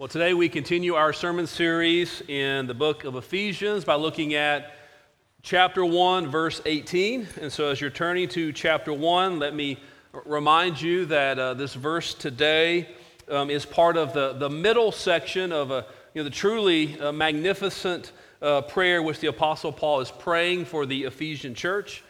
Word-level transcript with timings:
Well, 0.00 0.06
today 0.06 0.32
we 0.32 0.48
continue 0.48 0.94
our 0.94 1.12
sermon 1.12 1.48
series 1.48 2.22
in 2.28 2.68
the 2.68 2.74
book 2.74 3.02
of 3.02 3.16
Ephesians 3.16 3.84
by 3.84 3.96
looking 3.96 4.34
at 4.34 4.76
chapter 5.42 5.84
1, 5.84 6.28
verse 6.28 6.62
18. 6.64 7.26
And 7.40 7.52
so, 7.52 7.66
as 7.66 7.80
you're 7.80 7.90
turning 7.90 8.28
to 8.28 8.52
chapter 8.52 8.92
1, 8.92 9.40
let 9.40 9.56
me 9.56 9.76
remind 10.24 10.80
you 10.80 11.04
that 11.06 11.36
uh, 11.40 11.54
this 11.54 11.74
verse 11.74 12.14
today 12.14 12.88
um, 13.28 13.50
is 13.50 13.66
part 13.66 13.96
of 13.96 14.12
the, 14.12 14.34
the 14.34 14.48
middle 14.48 14.92
section 14.92 15.50
of 15.50 15.72
a, 15.72 15.84
you 16.14 16.20
know, 16.20 16.24
the 16.24 16.30
truly 16.30 16.96
uh, 17.00 17.10
magnificent 17.10 18.12
uh, 18.40 18.60
prayer 18.60 19.02
which 19.02 19.18
the 19.18 19.26
Apostle 19.26 19.72
Paul 19.72 19.98
is 19.98 20.12
praying 20.12 20.66
for 20.66 20.86
the 20.86 21.06
Ephesian 21.06 21.56
church. 21.56 22.04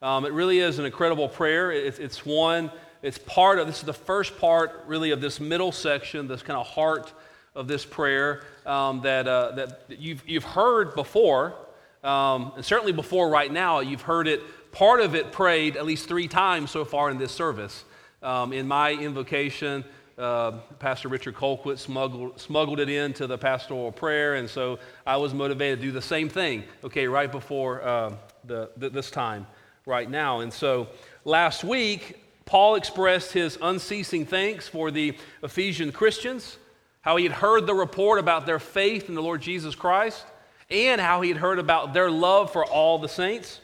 Um, 0.00 0.24
it 0.26 0.32
really 0.32 0.60
is 0.60 0.78
an 0.78 0.84
incredible 0.84 1.28
prayer. 1.28 1.72
It, 1.72 1.98
it's 1.98 2.24
one, 2.24 2.70
it's 3.02 3.18
part 3.18 3.58
of, 3.58 3.66
this 3.66 3.80
is 3.80 3.84
the 3.84 3.92
first 3.92 4.38
part 4.38 4.84
really 4.86 5.10
of 5.10 5.20
this 5.20 5.40
middle 5.40 5.72
section, 5.72 6.28
this 6.28 6.42
kind 6.42 6.56
of 6.56 6.68
heart 6.68 7.12
of 7.54 7.68
this 7.68 7.84
prayer 7.84 8.42
um, 8.64 9.00
that, 9.02 9.28
uh, 9.28 9.52
that 9.52 9.82
you've, 9.88 10.22
you've 10.26 10.44
heard 10.44 10.94
before, 10.94 11.54
um, 12.02 12.52
and 12.56 12.64
certainly 12.64 12.92
before 12.92 13.28
right 13.28 13.52
now, 13.52 13.80
you've 13.80 14.02
heard 14.02 14.26
it, 14.26 14.40
part 14.72 15.00
of 15.00 15.14
it 15.14 15.32
prayed 15.32 15.76
at 15.76 15.84
least 15.84 16.08
three 16.08 16.28
times 16.28 16.70
so 16.70 16.84
far 16.84 17.10
in 17.10 17.18
this 17.18 17.32
service. 17.32 17.84
Um, 18.22 18.52
in 18.52 18.66
my 18.66 18.92
invocation, 18.92 19.84
uh, 20.18 20.52
Pastor 20.78 21.08
Richard 21.08 21.34
Colquitt 21.34 21.78
smuggled, 21.78 22.40
smuggled 22.40 22.80
it 22.80 22.88
into 22.88 23.26
the 23.26 23.36
pastoral 23.36 23.92
prayer, 23.92 24.34
and 24.34 24.48
so 24.48 24.78
I 25.06 25.16
was 25.16 25.34
motivated 25.34 25.80
to 25.80 25.86
do 25.86 25.92
the 25.92 26.02
same 26.02 26.28
thing, 26.28 26.64
okay, 26.84 27.06
right 27.06 27.30
before 27.30 27.82
uh, 27.82 28.12
the, 28.44 28.70
the, 28.76 28.90
this 28.90 29.10
time, 29.10 29.46
right 29.86 30.10
now. 30.10 30.40
And 30.40 30.52
so 30.52 30.88
last 31.24 31.64
week, 31.64 32.18
Paul 32.44 32.76
expressed 32.76 33.32
his 33.32 33.58
unceasing 33.60 34.26
thanks 34.26 34.68
for 34.68 34.90
the 34.90 35.16
Ephesian 35.42 35.92
Christians 35.92 36.58
how 37.02 37.16
he 37.16 37.24
had 37.24 37.32
heard 37.32 37.66
the 37.66 37.74
report 37.74 38.18
about 38.18 38.46
their 38.46 38.58
faith 38.58 39.08
in 39.08 39.14
the 39.14 39.22
Lord 39.22 39.42
Jesus 39.42 39.74
Christ, 39.74 40.24
and 40.70 41.00
how 41.00 41.20
he 41.20 41.28
had 41.28 41.38
heard 41.38 41.58
about 41.58 41.92
their 41.92 42.10
love 42.10 42.50
for 42.50 42.64
all 42.64 42.98
the 42.98 43.08
saints. 43.08 43.60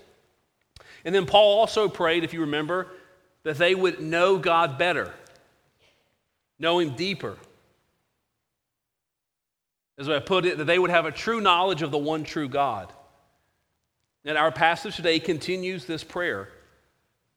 And 1.04 1.14
then 1.14 1.24
Paul 1.24 1.58
also 1.58 1.88
prayed, 1.88 2.22
if 2.22 2.34
you 2.34 2.42
remember, 2.42 2.88
that 3.44 3.56
they 3.56 3.74
would 3.74 4.00
know 4.00 4.36
God 4.36 4.76
better, 4.76 5.14
know 6.58 6.80
him 6.80 6.96
deeper. 6.96 7.36
As 9.96 10.08
I 10.08 10.18
put 10.18 10.44
it, 10.44 10.58
that 10.58 10.64
they 10.64 10.78
would 10.78 10.90
have 10.90 11.06
a 11.06 11.10
true 11.10 11.40
knowledge 11.40 11.82
of 11.82 11.90
the 11.90 11.98
one 11.98 12.24
true 12.24 12.48
God. 12.48 12.92
And 14.24 14.36
our 14.36 14.52
passage 14.52 14.96
today 14.96 15.18
continues 15.18 15.86
this 15.86 16.04
prayer. 16.04 16.50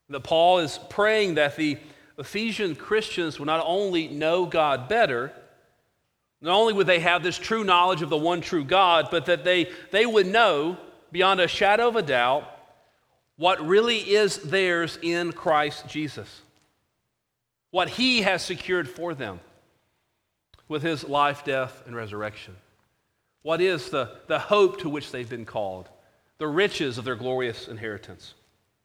That 0.09 0.19
Paul 0.21 0.59
is 0.59 0.77
praying 0.89 1.35
that 1.35 1.55
the 1.55 1.77
Ephesian 2.17 2.75
Christians 2.75 3.39
will 3.39 3.45
not 3.45 3.63
only 3.65 4.09
know 4.09 4.45
God 4.45 4.89
better, 4.89 5.31
not 6.41 6.57
only 6.57 6.73
would 6.73 6.87
they 6.87 6.99
have 6.99 7.21
this 7.21 7.37
true 7.37 7.63
knowledge 7.63 8.01
of 8.01 8.09
the 8.09 8.17
one 8.17 8.41
true 8.41 8.63
God, 8.63 9.09
but 9.11 9.27
that 9.27 9.43
they, 9.43 9.69
they 9.91 10.05
would 10.05 10.25
know 10.25 10.77
beyond 11.11 11.39
a 11.39 11.47
shadow 11.47 11.87
of 11.87 11.95
a 11.95 12.01
doubt 12.01 12.47
what 13.37 13.65
really 13.65 13.97
is 13.97 14.37
theirs 14.37 14.97
in 15.01 15.31
Christ 15.33 15.87
Jesus. 15.87 16.41
What 17.69 17.89
he 17.89 18.21
has 18.21 18.43
secured 18.43 18.89
for 18.89 19.13
them 19.13 19.39
with 20.67 20.83
his 20.83 21.07
life, 21.07 21.43
death, 21.43 21.83
and 21.85 21.95
resurrection. 21.95 22.55
What 23.43 23.61
is 23.61 23.89
the, 23.89 24.17
the 24.27 24.39
hope 24.39 24.79
to 24.81 24.89
which 24.89 25.11
they've 25.11 25.29
been 25.29 25.45
called? 25.45 25.89
The 26.37 26.47
riches 26.47 26.97
of 26.97 27.05
their 27.05 27.15
glorious 27.15 27.67
inheritance. 27.67 28.33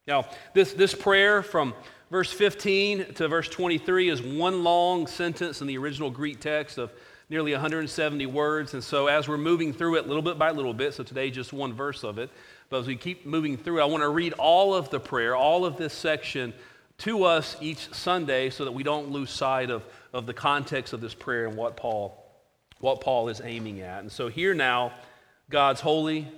Now, 0.06 0.26
this, 0.54 0.72
this 0.72 0.94
prayer 0.94 1.42
from 1.42 1.74
verse 2.10 2.32
15 2.32 3.14
to 3.14 3.28
verse 3.28 3.48
23 3.48 4.08
is 4.08 4.22
one 4.22 4.62
long 4.62 5.06
sentence 5.06 5.60
in 5.60 5.66
the 5.66 5.78
original 5.78 6.10
Greek 6.10 6.40
text 6.40 6.78
of 6.78 6.92
nearly 7.28 7.52
170 7.52 8.26
words. 8.26 8.74
And 8.74 8.82
so, 8.82 9.06
as 9.08 9.28
we're 9.28 9.36
moving 9.36 9.72
through 9.72 9.96
it 9.96 10.06
little 10.06 10.22
bit 10.22 10.38
by 10.38 10.50
little 10.50 10.74
bit, 10.74 10.94
so 10.94 11.02
today 11.02 11.30
just 11.30 11.52
one 11.52 11.72
verse 11.72 12.04
of 12.04 12.18
it, 12.18 12.30
but 12.68 12.80
as 12.80 12.86
we 12.86 12.96
keep 12.96 13.26
moving 13.26 13.56
through, 13.56 13.80
I 13.80 13.84
want 13.84 14.02
to 14.02 14.08
read 14.08 14.32
all 14.34 14.74
of 14.74 14.90
the 14.90 15.00
prayer, 15.00 15.34
all 15.34 15.64
of 15.64 15.76
this 15.76 15.92
section 15.92 16.52
to 16.98 17.24
us 17.24 17.56
each 17.60 17.92
Sunday 17.92 18.50
so 18.50 18.64
that 18.64 18.72
we 18.72 18.82
don't 18.82 19.10
lose 19.10 19.30
sight 19.30 19.70
of, 19.70 19.84
of 20.12 20.26
the 20.26 20.34
context 20.34 20.92
of 20.92 21.00
this 21.00 21.14
prayer 21.14 21.46
and 21.46 21.56
what 21.56 21.76
Paul, 21.76 22.24
what 22.80 23.00
Paul 23.00 23.28
is 23.28 23.40
aiming 23.44 23.80
at. 23.80 24.00
And 24.00 24.10
so, 24.10 24.28
here 24.28 24.54
now, 24.54 24.92
God's 25.50 25.80
holy, 25.80 26.28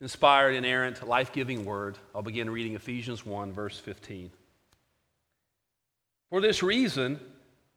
inspired, 0.00 0.54
inerrant, 0.54 1.06
life 1.06 1.32
giving 1.32 1.64
word. 1.64 1.96
I'll 2.14 2.22
begin 2.22 2.50
reading 2.50 2.74
Ephesians 2.74 3.24
1, 3.24 3.52
verse 3.52 3.78
15. 3.78 4.30
For 6.30 6.40
this 6.40 6.62
reason, 6.62 7.20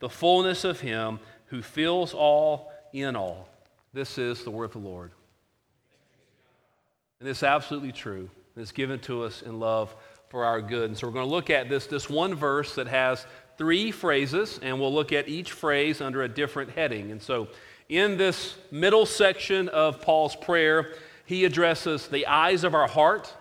the 0.00 0.08
fullness 0.08 0.64
of 0.64 0.80
Him 0.80 1.18
who 1.46 1.62
fills 1.62 2.14
all 2.14 2.72
in 2.92 3.16
all. 3.16 3.48
This 3.92 4.18
is 4.18 4.44
the 4.44 4.50
word 4.50 4.66
of 4.66 4.72
the 4.72 4.78
Lord. 4.78 5.12
And 7.20 7.28
it's 7.28 7.42
absolutely 7.42 7.92
true. 7.92 8.30
It's 8.56 8.72
given 8.72 9.00
to 9.00 9.24
us 9.24 9.42
in 9.42 9.58
love 9.58 9.94
for 10.28 10.44
our 10.44 10.60
good. 10.60 10.90
And 10.90 10.96
so 10.96 11.06
we're 11.06 11.14
going 11.14 11.26
to 11.26 11.34
look 11.34 11.50
at 11.50 11.68
this, 11.68 11.86
this 11.86 12.08
one 12.08 12.34
verse 12.34 12.74
that 12.74 12.86
has 12.86 13.26
three 13.56 13.90
phrases, 13.90 14.60
and 14.62 14.78
we'll 14.78 14.92
look 14.92 15.12
at 15.12 15.28
each 15.28 15.52
phrase 15.52 16.00
under 16.00 16.22
a 16.22 16.28
different 16.28 16.70
heading. 16.70 17.10
And 17.10 17.20
so 17.20 17.48
in 17.88 18.16
this 18.16 18.56
middle 18.70 19.06
section 19.06 19.68
of 19.68 20.00
Paul's 20.00 20.36
prayer, 20.36 20.94
he 21.24 21.44
addresses 21.44 22.08
the 22.08 22.26
eyes 22.26 22.62
of 22.62 22.74
our 22.74 22.88
heart, 22.88 23.34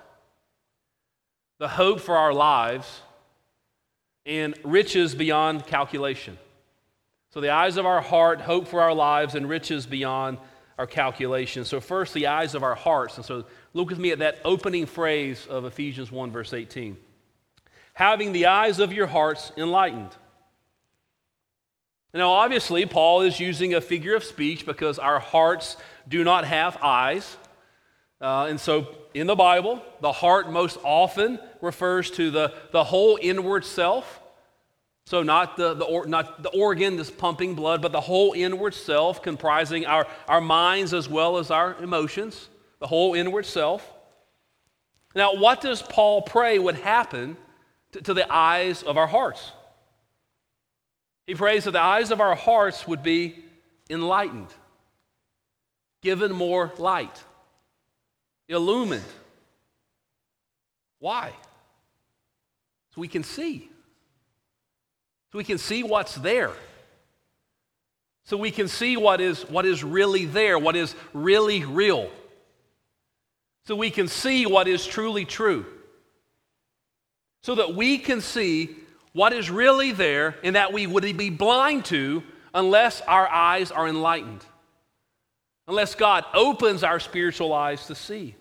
the 1.59 1.67
hope 1.67 1.99
for 1.99 2.15
our 2.15 2.33
lives, 2.33 3.01
and 4.25 4.55
riches 4.63 5.15
beyond 5.15 5.65
calculation. 5.67 6.37
So, 7.29 7.41
the 7.41 7.49
eyes 7.49 7.77
of 7.77 7.85
our 7.85 8.01
heart, 8.01 8.41
hope 8.41 8.67
for 8.67 8.81
our 8.81 8.93
lives, 8.93 9.35
and 9.35 9.49
riches 9.49 9.85
beyond 9.85 10.37
our 10.77 10.87
calculations. 10.87 11.67
So, 11.67 11.79
first, 11.79 12.13
the 12.13 12.27
eyes 12.27 12.55
of 12.55 12.63
our 12.63 12.75
hearts. 12.75 13.17
And 13.17 13.25
so, 13.25 13.45
look 13.73 13.89
with 13.89 13.99
me 13.99 14.11
at 14.11 14.19
that 14.19 14.39
opening 14.45 14.85
phrase 14.85 15.45
of 15.47 15.65
Ephesians 15.65 16.11
1, 16.11 16.31
verse 16.31 16.53
18. 16.53 16.97
Having 17.93 18.31
the 18.31 18.45
eyes 18.45 18.79
of 18.79 18.93
your 18.93 19.07
hearts 19.07 19.51
enlightened. 19.57 20.15
Now, 22.13 22.31
obviously, 22.31 22.85
Paul 22.85 23.21
is 23.21 23.39
using 23.39 23.73
a 23.73 23.81
figure 23.81 24.15
of 24.15 24.23
speech 24.23 24.65
because 24.65 24.97
our 24.97 25.19
hearts 25.19 25.77
do 26.07 26.23
not 26.23 26.45
have 26.45 26.77
eyes. 26.81 27.37
Uh, 28.21 28.47
and 28.49 28.59
so, 28.59 28.87
in 29.13 29.27
the 29.27 29.35
Bible, 29.35 29.83
the 30.01 30.11
heart 30.11 30.49
most 30.49 30.77
often 30.83 31.39
refers 31.61 32.09
to 32.11 32.31
the, 32.31 32.53
the 32.71 32.83
whole 32.83 33.19
inward 33.21 33.65
self. 33.65 34.21
So, 35.07 35.23
not 35.23 35.55
the, 35.55 35.73
the, 35.73 35.85
or, 35.85 36.05
not 36.05 36.43
the 36.43 36.49
organ 36.49 36.97
that's 36.97 37.09
pumping 37.09 37.55
blood, 37.55 37.81
but 37.81 37.93
the 37.93 38.01
whole 38.01 38.33
inward 38.33 38.73
self 38.73 39.23
comprising 39.23 39.85
our, 39.85 40.05
our 40.27 40.41
minds 40.41 40.93
as 40.93 41.07
well 41.07 41.37
as 41.37 41.49
our 41.49 41.81
emotions, 41.81 42.49
the 42.79 42.87
whole 42.87 43.13
inward 43.13 43.45
self. 43.45 43.89
Now, 45.15 45.35
what 45.35 45.61
does 45.61 45.81
Paul 45.81 46.23
pray 46.23 46.59
would 46.59 46.75
happen 46.75 47.37
to, 47.93 48.01
to 48.01 48.13
the 48.13 48.29
eyes 48.29 48.83
of 48.83 48.97
our 48.97 49.07
hearts? 49.07 49.53
He 51.25 51.35
prays 51.35 51.63
that 51.63 51.71
the 51.71 51.81
eyes 51.81 52.11
of 52.11 52.19
our 52.19 52.35
hearts 52.35 52.85
would 52.85 53.01
be 53.01 53.45
enlightened, 53.89 54.53
given 56.01 56.33
more 56.33 56.73
light, 56.77 57.23
illumined. 58.49 59.05
Why? 60.99 61.31
So 62.93 62.99
we 62.99 63.07
can 63.07 63.23
see 63.23 63.71
so 65.31 65.37
we 65.37 65.43
can 65.43 65.57
see 65.57 65.83
what's 65.83 66.15
there, 66.15 66.51
so 68.23 68.37
we 68.37 68.51
can 68.51 68.67
see 68.67 68.97
what 68.97 69.21
is, 69.21 69.43
what 69.49 69.65
is 69.65 69.83
really 69.83 70.25
there, 70.25 70.59
what 70.59 70.75
is 70.75 70.95
really 71.13 71.63
real. 71.63 72.09
So 73.67 73.75
we 73.75 73.89
can 73.89 74.07
see 74.07 74.45
what 74.45 74.67
is 74.67 74.85
truly 74.85 75.25
true. 75.25 75.65
So 77.43 77.55
that 77.55 77.75
we 77.75 77.97
can 77.97 78.21
see 78.21 78.75
what 79.13 79.33
is 79.33 79.49
really 79.49 79.93
there 79.93 80.35
and 80.43 80.55
that 80.55 80.73
we 80.73 80.87
would 80.87 81.03
be 81.17 81.29
blind 81.29 81.85
to 81.85 82.23
unless 82.53 83.01
our 83.01 83.27
eyes 83.27 83.71
are 83.71 83.87
enlightened, 83.87 84.45
unless 85.67 85.95
God 85.95 86.25
opens 86.33 86.83
our 86.83 86.99
spiritual 86.99 87.53
eyes 87.53 87.87
to 87.87 87.95
see. 87.95 88.35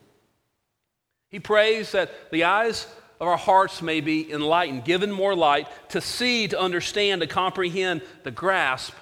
He 1.28 1.40
prays 1.40 1.92
that 1.92 2.30
the 2.30 2.44
eyes 2.44 2.86
of 3.20 3.28
our 3.28 3.36
hearts 3.36 3.82
may 3.82 4.00
be 4.00 4.30
enlightened, 4.30 4.84
given 4.84 5.10
more 5.10 5.34
light 5.34 5.68
to 5.90 6.00
see, 6.00 6.48
to 6.48 6.60
understand, 6.60 7.20
to 7.20 7.26
comprehend, 7.26 8.02
to 8.24 8.30
grasp 8.30 8.94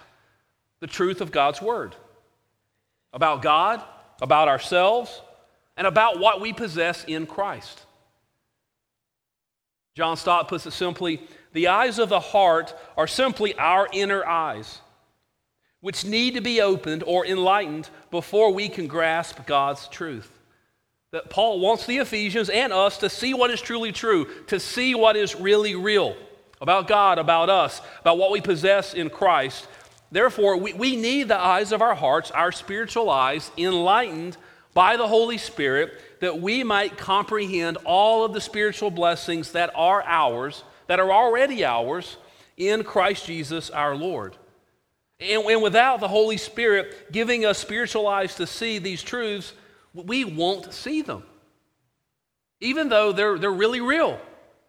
the 0.80 0.86
truth 0.86 1.20
of 1.20 1.32
God's 1.32 1.62
Word 1.62 1.96
about 3.12 3.42
God, 3.42 3.82
about 4.20 4.48
ourselves, 4.48 5.22
and 5.76 5.86
about 5.86 6.18
what 6.18 6.40
we 6.40 6.52
possess 6.52 7.04
in 7.04 7.26
Christ. 7.26 7.80
John 9.94 10.16
Stott 10.16 10.48
puts 10.48 10.66
it 10.66 10.72
simply 10.72 11.20
the 11.52 11.68
eyes 11.68 12.00
of 12.00 12.08
the 12.08 12.20
heart 12.20 12.74
are 12.96 13.06
simply 13.06 13.54
our 13.54 13.88
inner 13.92 14.26
eyes, 14.26 14.80
which 15.80 16.04
need 16.04 16.34
to 16.34 16.40
be 16.40 16.60
opened 16.60 17.04
or 17.06 17.24
enlightened 17.24 17.88
before 18.10 18.52
we 18.52 18.68
can 18.68 18.88
grasp 18.88 19.46
God's 19.46 19.86
truth. 19.86 20.33
That 21.14 21.30
Paul 21.30 21.60
wants 21.60 21.86
the 21.86 21.98
Ephesians 21.98 22.50
and 22.50 22.72
us 22.72 22.98
to 22.98 23.08
see 23.08 23.34
what 23.34 23.52
is 23.52 23.60
truly 23.60 23.92
true, 23.92 24.26
to 24.48 24.58
see 24.58 24.96
what 24.96 25.14
is 25.14 25.36
really 25.36 25.76
real 25.76 26.16
about 26.60 26.88
God, 26.88 27.20
about 27.20 27.48
us, 27.48 27.80
about 28.00 28.18
what 28.18 28.32
we 28.32 28.40
possess 28.40 28.94
in 28.94 29.10
Christ. 29.10 29.68
Therefore, 30.10 30.56
we, 30.56 30.72
we 30.72 30.96
need 30.96 31.28
the 31.28 31.38
eyes 31.38 31.70
of 31.70 31.82
our 31.82 31.94
hearts, 31.94 32.32
our 32.32 32.50
spiritual 32.50 33.10
eyes, 33.10 33.52
enlightened 33.56 34.36
by 34.72 34.96
the 34.96 35.06
Holy 35.06 35.38
Spirit 35.38 35.92
that 36.20 36.40
we 36.40 36.64
might 36.64 36.98
comprehend 36.98 37.76
all 37.84 38.24
of 38.24 38.32
the 38.32 38.40
spiritual 38.40 38.90
blessings 38.90 39.52
that 39.52 39.70
are 39.76 40.02
ours, 40.02 40.64
that 40.88 40.98
are 40.98 41.12
already 41.12 41.64
ours 41.64 42.16
in 42.56 42.82
Christ 42.82 43.26
Jesus 43.26 43.70
our 43.70 43.94
Lord. 43.94 44.36
And, 45.20 45.44
and 45.44 45.62
without 45.62 46.00
the 46.00 46.08
Holy 46.08 46.38
Spirit 46.38 47.12
giving 47.12 47.44
us 47.44 47.58
spiritual 47.58 48.08
eyes 48.08 48.34
to 48.34 48.48
see 48.48 48.80
these 48.80 49.00
truths, 49.00 49.52
we 49.94 50.24
won't 50.24 50.72
see 50.72 51.02
them. 51.02 51.22
Even 52.60 52.88
though 52.88 53.12
they're, 53.12 53.38
they're 53.38 53.52
really 53.52 53.80
real 53.80 54.18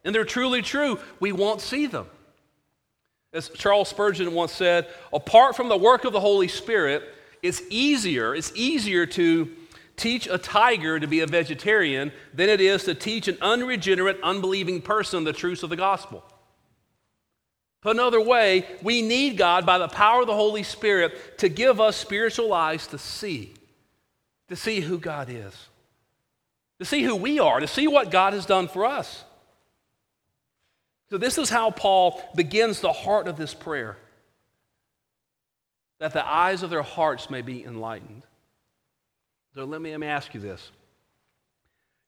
and 0.03 0.13
they're 0.13 0.25
truly 0.25 0.61
true, 0.61 0.99
we 1.19 1.31
won't 1.31 1.61
see 1.61 1.87
them. 1.87 2.07
As 3.33 3.49
Charles 3.49 3.89
Spurgeon 3.89 4.33
once 4.33 4.53
said, 4.53 4.87
apart 5.11 5.55
from 5.55 5.67
the 5.67 5.77
work 5.77 6.05
of 6.05 6.13
the 6.13 6.19
Holy 6.19 6.47
Spirit, 6.47 7.03
it's 7.41 7.61
easier, 7.69 8.33
it's 8.33 8.51
easier 8.55 9.05
to 9.07 9.51
teach 9.97 10.27
a 10.27 10.37
tiger 10.37 10.99
to 10.99 11.07
be 11.07 11.21
a 11.21 11.27
vegetarian 11.27 12.11
than 12.33 12.49
it 12.49 12.61
is 12.61 12.83
to 12.83 12.93
teach 12.93 13.27
an 13.27 13.37
unregenerate, 13.41 14.19
unbelieving 14.23 14.81
person 14.81 15.23
the 15.23 15.33
truths 15.33 15.63
of 15.63 15.69
the 15.69 15.75
gospel. 15.75 16.23
Put 17.81 17.95
another 17.95 18.21
way, 18.21 18.65
we 18.81 19.01
need 19.01 19.37
God 19.37 19.65
by 19.65 19.77
the 19.77 19.87
power 19.87 20.21
of 20.21 20.27
the 20.27 20.33
Holy 20.33 20.63
Spirit 20.63 21.37
to 21.37 21.49
give 21.49 21.79
us 21.79 21.95
spiritual 21.95 22.51
eyes 22.51 22.87
to 22.87 22.97
see, 22.97 23.53
to 24.49 24.55
see 24.55 24.79
who 24.79 24.97
God 24.97 25.29
is, 25.29 25.53
to 26.79 26.85
see 26.85 27.03
who 27.03 27.15
we 27.15 27.39
are, 27.39 27.59
to 27.59 27.67
see 27.67 27.87
what 27.87 28.11
God 28.11 28.33
has 28.33 28.45
done 28.45 28.67
for 28.67 28.85
us. 28.85 29.23
So, 31.09 31.17
this 31.17 31.37
is 31.37 31.49
how 31.49 31.71
Paul 31.71 32.21
begins 32.35 32.81
the 32.81 32.91
heart 32.91 33.27
of 33.27 33.37
this 33.37 33.53
prayer 33.53 33.97
that 35.99 36.13
the 36.13 36.27
eyes 36.27 36.63
of 36.63 36.69
their 36.69 36.81
hearts 36.81 37.29
may 37.29 37.41
be 37.41 37.63
enlightened. 37.63 38.23
So 39.53 39.63
let 39.63 39.81
me, 39.81 39.91
let 39.91 39.99
me 39.99 40.07
ask 40.07 40.33
you 40.33 40.39
this. 40.39 40.71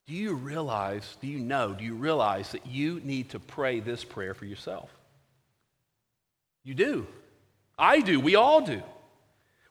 Do 0.05 0.13
you 0.13 0.35
realize, 0.35 1.17
do 1.21 1.27
you 1.27 1.39
know, 1.39 1.73
do 1.73 1.83
you 1.83 1.95
realize 1.95 2.51
that 2.51 2.65
you 2.65 3.01
need 3.03 3.29
to 3.29 3.39
pray 3.39 3.79
this 3.79 4.03
prayer 4.03 4.33
for 4.33 4.45
yourself? 4.45 4.89
You 6.63 6.73
do. 6.73 7.07
I 7.77 8.01
do. 8.01 8.19
We 8.19 8.35
all 8.35 8.61
do. 8.61 8.81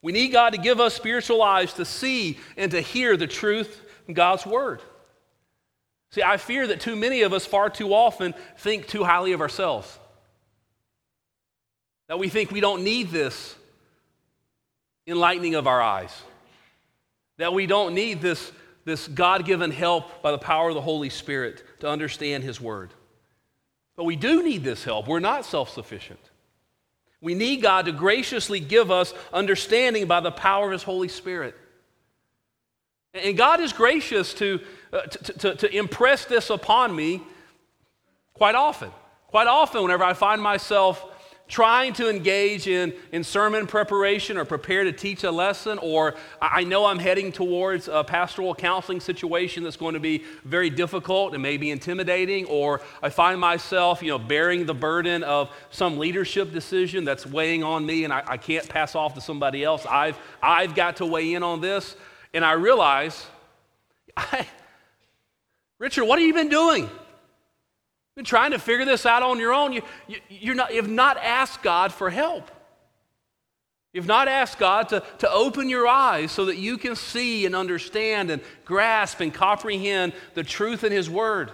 We 0.06 0.12
need 0.12 0.28
God 0.28 0.50
to 0.50 0.56
give 0.56 0.78
us 0.78 0.94
spiritual 0.94 1.42
eyes 1.42 1.72
to 1.72 1.84
see 1.84 2.38
and 2.56 2.70
to 2.70 2.80
hear 2.80 3.16
the 3.16 3.26
truth 3.26 3.82
in 4.06 4.14
God's 4.14 4.46
Word. 4.46 4.80
See, 6.12 6.22
I 6.22 6.36
fear 6.36 6.64
that 6.68 6.78
too 6.78 6.94
many 6.94 7.22
of 7.22 7.32
us 7.32 7.44
far 7.44 7.70
too 7.70 7.92
often 7.92 8.32
think 8.56 8.86
too 8.86 9.02
highly 9.02 9.32
of 9.32 9.40
ourselves. 9.40 9.98
That 12.06 12.20
we 12.20 12.28
think 12.28 12.52
we 12.52 12.60
don't 12.60 12.84
need 12.84 13.10
this 13.10 13.56
enlightening 15.08 15.56
of 15.56 15.66
our 15.66 15.82
eyes. 15.82 16.16
That 17.38 17.52
we 17.52 17.66
don't 17.66 17.92
need 17.92 18.20
this, 18.20 18.52
this 18.84 19.08
God 19.08 19.44
given 19.44 19.72
help 19.72 20.22
by 20.22 20.30
the 20.30 20.38
power 20.38 20.68
of 20.68 20.76
the 20.76 20.80
Holy 20.80 21.10
Spirit 21.10 21.64
to 21.80 21.88
understand 21.88 22.44
His 22.44 22.60
Word. 22.60 22.90
But 23.96 24.04
we 24.04 24.14
do 24.14 24.44
need 24.44 24.62
this 24.62 24.84
help. 24.84 25.08
We're 25.08 25.18
not 25.18 25.44
self 25.44 25.70
sufficient. 25.70 26.20
We 27.26 27.34
need 27.34 27.60
God 27.60 27.86
to 27.86 27.92
graciously 27.92 28.60
give 28.60 28.92
us 28.92 29.12
understanding 29.32 30.06
by 30.06 30.20
the 30.20 30.30
power 30.30 30.66
of 30.66 30.72
His 30.74 30.84
Holy 30.84 31.08
Spirit. 31.08 31.56
And 33.14 33.36
God 33.36 33.58
is 33.58 33.72
gracious 33.72 34.32
to, 34.34 34.60
uh, 34.92 35.00
to, 35.00 35.32
to, 35.32 35.54
to 35.56 35.76
impress 35.76 36.26
this 36.26 36.50
upon 36.50 36.94
me 36.94 37.20
quite 38.32 38.54
often. 38.54 38.92
Quite 39.26 39.48
often, 39.48 39.82
whenever 39.82 40.04
I 40.04 40.12
find 40.12 40.40
myself 40.40 41.04
trying 41.48 41.92
to 41.92 42.10
engage 42.10 42.66
in, 42.66 42.92
in 43.12 43.22
sermon 43.22 43.66
preparation 43.66 44.36
or 44.36 44.44
prepare 44.44 44.82
to 44.82 44.92
teach 44.92 45.22
a 45.22 45.30
lesson, 45.30 45.78
or 45.78 46.14
I 46.40 46.64
know 46.64 46.86
I'm 46.86 46.98
heading 46.98 47.30
towards 47.30 47.86
a 47.86 48.02
pastoral 48.02 48.54
counseling 48.54 49.00
situation 49.00 49.62
that's 49.62 49.76
going 49.76 49.94
to 49.94 50.00
be 50.00 50.24
very 50.44 50.70
difficult 50.70 51.34
and 51.34 51.42
maybe 51.42 51.70
intimidating, 51.70 52.46
or 52.46 52.80
I 53.00 53.10
find 53.10 53.40
myself, 53.40 54.02
you 54.02 54.08
know, 54.08 54.18
bearing 54.18 54.66
the 54.66 54.74
burden 54.74 55.22
of 55.22 55.50
some 55.70 55.98
leadership 55.98 56.52
decision 56.52 57.04
that's 57.04 57.24
weighing 57.24 57.62
on 57.62 57.86
me 57.86 58.02
and 58.04 58.12
I, 58.12 58.24
I 58.26 58.36
can't 58.36 58.68
pass 58.68 58.96
off 58.96 59.14
to 59.14 59.20
somebody 59.20 59.62
else. 59.62 59.86
I've, 59.86 60.18
I've 60.42 60.74
got 60.74 60.96
to 60.96 61.06
weigh 61.06 61.34
in 61.34 61.44
on 61.44 61.60
this, 61.60 61.96
and 62.34 62.44
I 62.44 62.52
realize, 62.52 63.24
I, 64.16 64.48
Richard, 65.78 66.06
what 66.06 66.18
have 66.18 66.26
you 66.26 66.34
been 66.34 66.48
doing? 66.48 66.90
Been 68.16 68.24
trying 68.24 68.52
to 68.52 68.58
figure 68.58 68.86
this 68.86 69.04
out 69.04 69.22
on 69.22 69.38
your 69.38 69.52
own. 69.52 69.74
You, 69.74 69.82
you, 70.28 70.54
not, 70.54 70.74
you've 70.74 70.88
not 70.88 71.18
asked 71.18 71.62
God 71.62 71.92
for 71.92 72.08
help. 72.08 72.50
You've 73.92 74.06
not 74.06 74.26
asked 74.26 74.58
God 74.58 74.88
to, 74.88 75.02
to 75.18 75.30
open 75.30 75.68
your 75.68 75.86
eyes 75.86 76.32
so 76.32 76.46
that 76.46 76.56
you 76.56 76.78
can 76.78 76.96
see 76.96 77.46
and 77.46 77.54
understand 77.54 78.30
and 78.30 78.42
grasp 78.64 79.20
and 79.20 79.32
comprehend 79.32 80.14
the 80.34 80.42
truth 80.42 80.82
in 80.82 80.92
His 80.92 81.08
Word 81.08 81.50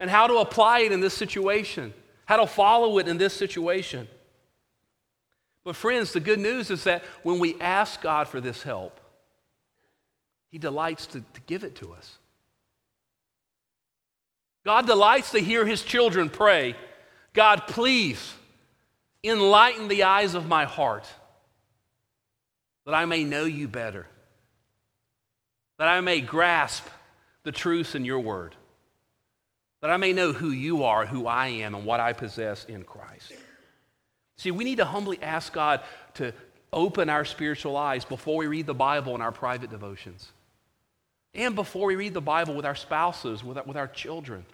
and 0.00 0.08
how 0.08 0.28
to 0.28 0.38
apply 0.38 0.80
it 0.80 0.92
in 0.92 1.00
this 1.00 1.14
situation, 1.14 1.92
how 2.24 2.36
to 2.36 2.46
follow 2.46 2.98
it 2.98 3.08
in 3.08 3.18
this 3.18 3.34
situation. 3.34 4.08
But, 5.64 5.76
friends, 5.76 6.12
the 6.12 6.20
good 6.20 6.40
news 6.40 6.70
is 6.70 6.84
that 6.84 7.04
when 7.22 7.38
we 7.38 7.60
ask 7.60 8.00
God 8.00 8.26
for 8.26 8.40
this 8.40 8.62
help, 8.62 9.00
He 10.50 10.58
delights 10.58 11.06
to, 11.06 11.20
to 11.20 11.40
give 11.46 11.62
it 11.62 11.76
to 11.76 11.92
us. 11.92 12.18
God 14.64 14.86
delights 14.86 15.32
to 15.32 15.40
hear 15.40 15.66
his 15.66 15.82
children 15.82 16.28
pray 16.28 16.76
God, 17.32 17.66
please 17.66 18.34
enlighten 19.24 19.88
the 19.88 20.02
eyes 20.02 20.34
of 20.34 20.46
my 20.46 20.64
heart 20.64 21.06
that 22.84 22.94
I 22.94 23.04
may 23.04 23.24
know 23.24 23.44
you 23.44 23.68
better, 23.68 24.06
that 25.78 25.88
I 25.88 26.00
may 26.00 26.20
grasp 26.20 26.86
the 27.44 27.52
truths 27.52 27.94
in 27.94 28.04
your 28.04 28.20
word, 28.20 28.54
that 29.80 29.90
I 29.90 29.96
may 29.96 30.12
know 30.12 30.32
who 30.32 30.50
you 30.50 30.84
are, 30.84 31.06
who 31.06 31.26
I 31.26 31.48
am, 31.48 31.74
and 31.74 31.86
what 31.86 32.00
I 32.00 32.12
possess 32.12 32.64
in 32.64 32.82
Christ. 32.82 33.32
See, 34.36 34.50
we 34.50 34.64
need 34.64 34.78
to 34.78 34.84
humbly 34.84 35.18
ask 35.22 35.52
God 35.52 35.80
to 36.14 36.34
open 36.72 37.08
our 37.08 37.24
spiritual 37.24 37.76
eyes 37.76 38.04
before 38.04 38.36
we 38.36 38.46
read 38.46 38.66
the 38.66 38.74
Bible 38.74 39.14
in 39.14 39.20
our 39.20 39.32
private 39.32 39.70
devotions 39.70 40.32
and 41.34 41.54
before 41.54 41.86
we 41.86 41.96
read 41.96 42.14
the 42.14 42.20
Bible 42.20 42.54
with 42.54 42.66
our 42.66 42.74
spouses, 42.74 43.42
with 43.42 43.58
our, 43.58 43.64
with 43.64 43.76
our 43.76 43.88
children, 43.88 44.44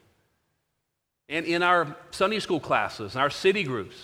and 1.29 1.45
in 1.45 1.63
our 1.63 1.97
Sunday 2.11 2.39
school 2.39 2.61
classes, 2.61 3.15
and 3.15 3.23
our 3.23 3.31
city 3.31 3.65
groups, 3.65 3.97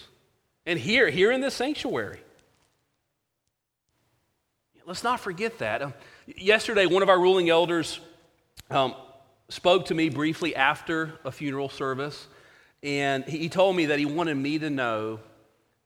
and 0.66 0.78
here, 0.78 1.09
here 1.11 1.31
in 1.31 1.40
this 1.40 1.54
sanctuary. 1.54 2.21
Let's 4.87 5.04
not 5.04 5.21
forget 5.21 5.59
that. 5.59 5.81
Um, 5.83 5.95
yesterday, 6.37 6.87
one 6.87 7.02
of 7.02 7.09
our 7.09 7.19
ruling 7.19 7.49
elders 7.49 8.00
um, 8.71 8.95
spoke 9.49 9.87
to 9.87 9.95
me 9.95 10.11
briefly 10.11 10.54
after 10.54 11.19
a 11.25 11.33
funeral 11.33 11.71
service, 11.71 12.26
and 12.83 13.25
he 13.25 13.49
told 13.49 13.76
me 13.76 13.87
that 13.87 13.99
he 13.99 14.04
wanted 14.04 14.37
me 14.37 14.59
to 14.59 14.69
know 14.69 15.21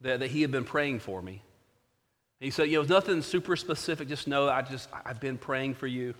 that, 0.00 0.20
that 0.20 0.30
he 0.30 0.42
had 0.42 0.50
been 0.50 0.64
praying 0.64 0.98
for 0.98 1.22
me. 1.22 1.42
He 2.40 2.50
said, 2.50 2.68
you 2.68 2.80
know, 2.80 2.88
nothing 2.88 3.22
super 3.22 3.56
specific, 3.56 4.08
just 4.08 4.26
know 4.26 4.48
I 4.48 4.62
just, 4.62 4.88
I've 5.04 5.20
been 5.20 5.38
praying 5.38 5.74
for 5.74 5.86
you. 5.86 6.14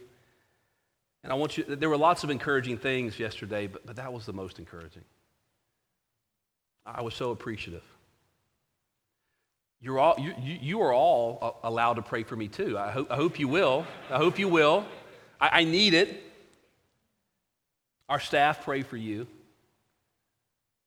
And 1.25 1.33
I 1.33 1.37
want 1.37 1.59
you, 1.59 1.65
there 1.65 1.89
were 1.89 1.97
lots 1.97 2.25
of 2.25 2.31
encouraging 2.31 2.79
things 2.79 3.19
yesterday, 3.19 3.67
but, 3.67 3.85
but 3.85 3.97
that 3.97 4.13
was 4.13 4.25
the 4.25 4.33
most 4.33 4.59
encouraging. 4.59 5.05
I 6.87 7.03
was 7.03 7.15
so 7.15 7.33
appreciative. 7.33 7.85
you're 9.81 9.99
all, 9.99 10.17
you, 10.19 10.35
you 10.41 10.81
are 10.81 10.93
all 10.93 11.39
uh, 11.43 11.69
allowed 11.69 11.95
to 11.95 12.03
pray 12.03 12.23
for 12.23 12.37
me 12.37 12.49
too. 12.49 12.79
I 12.79 12.91
hope, 12.91 13.11
I 13.11 13.17
hope 13.17 13.39
you 13.39 13.49
will. 13.49 13.85
I 14.11 14.17
hope 14.17 14.39
you 14.39 14.49
will. 14.49 14.87
I, 15.41 15.61
I 15.61 15.65
need 15.65 15.95
it. 15.95 16.23
Our 18.09 18.21
staff 18.21 18.65
pray 18.65 18.83
for 18.83 18.97
you. 18.97 19.27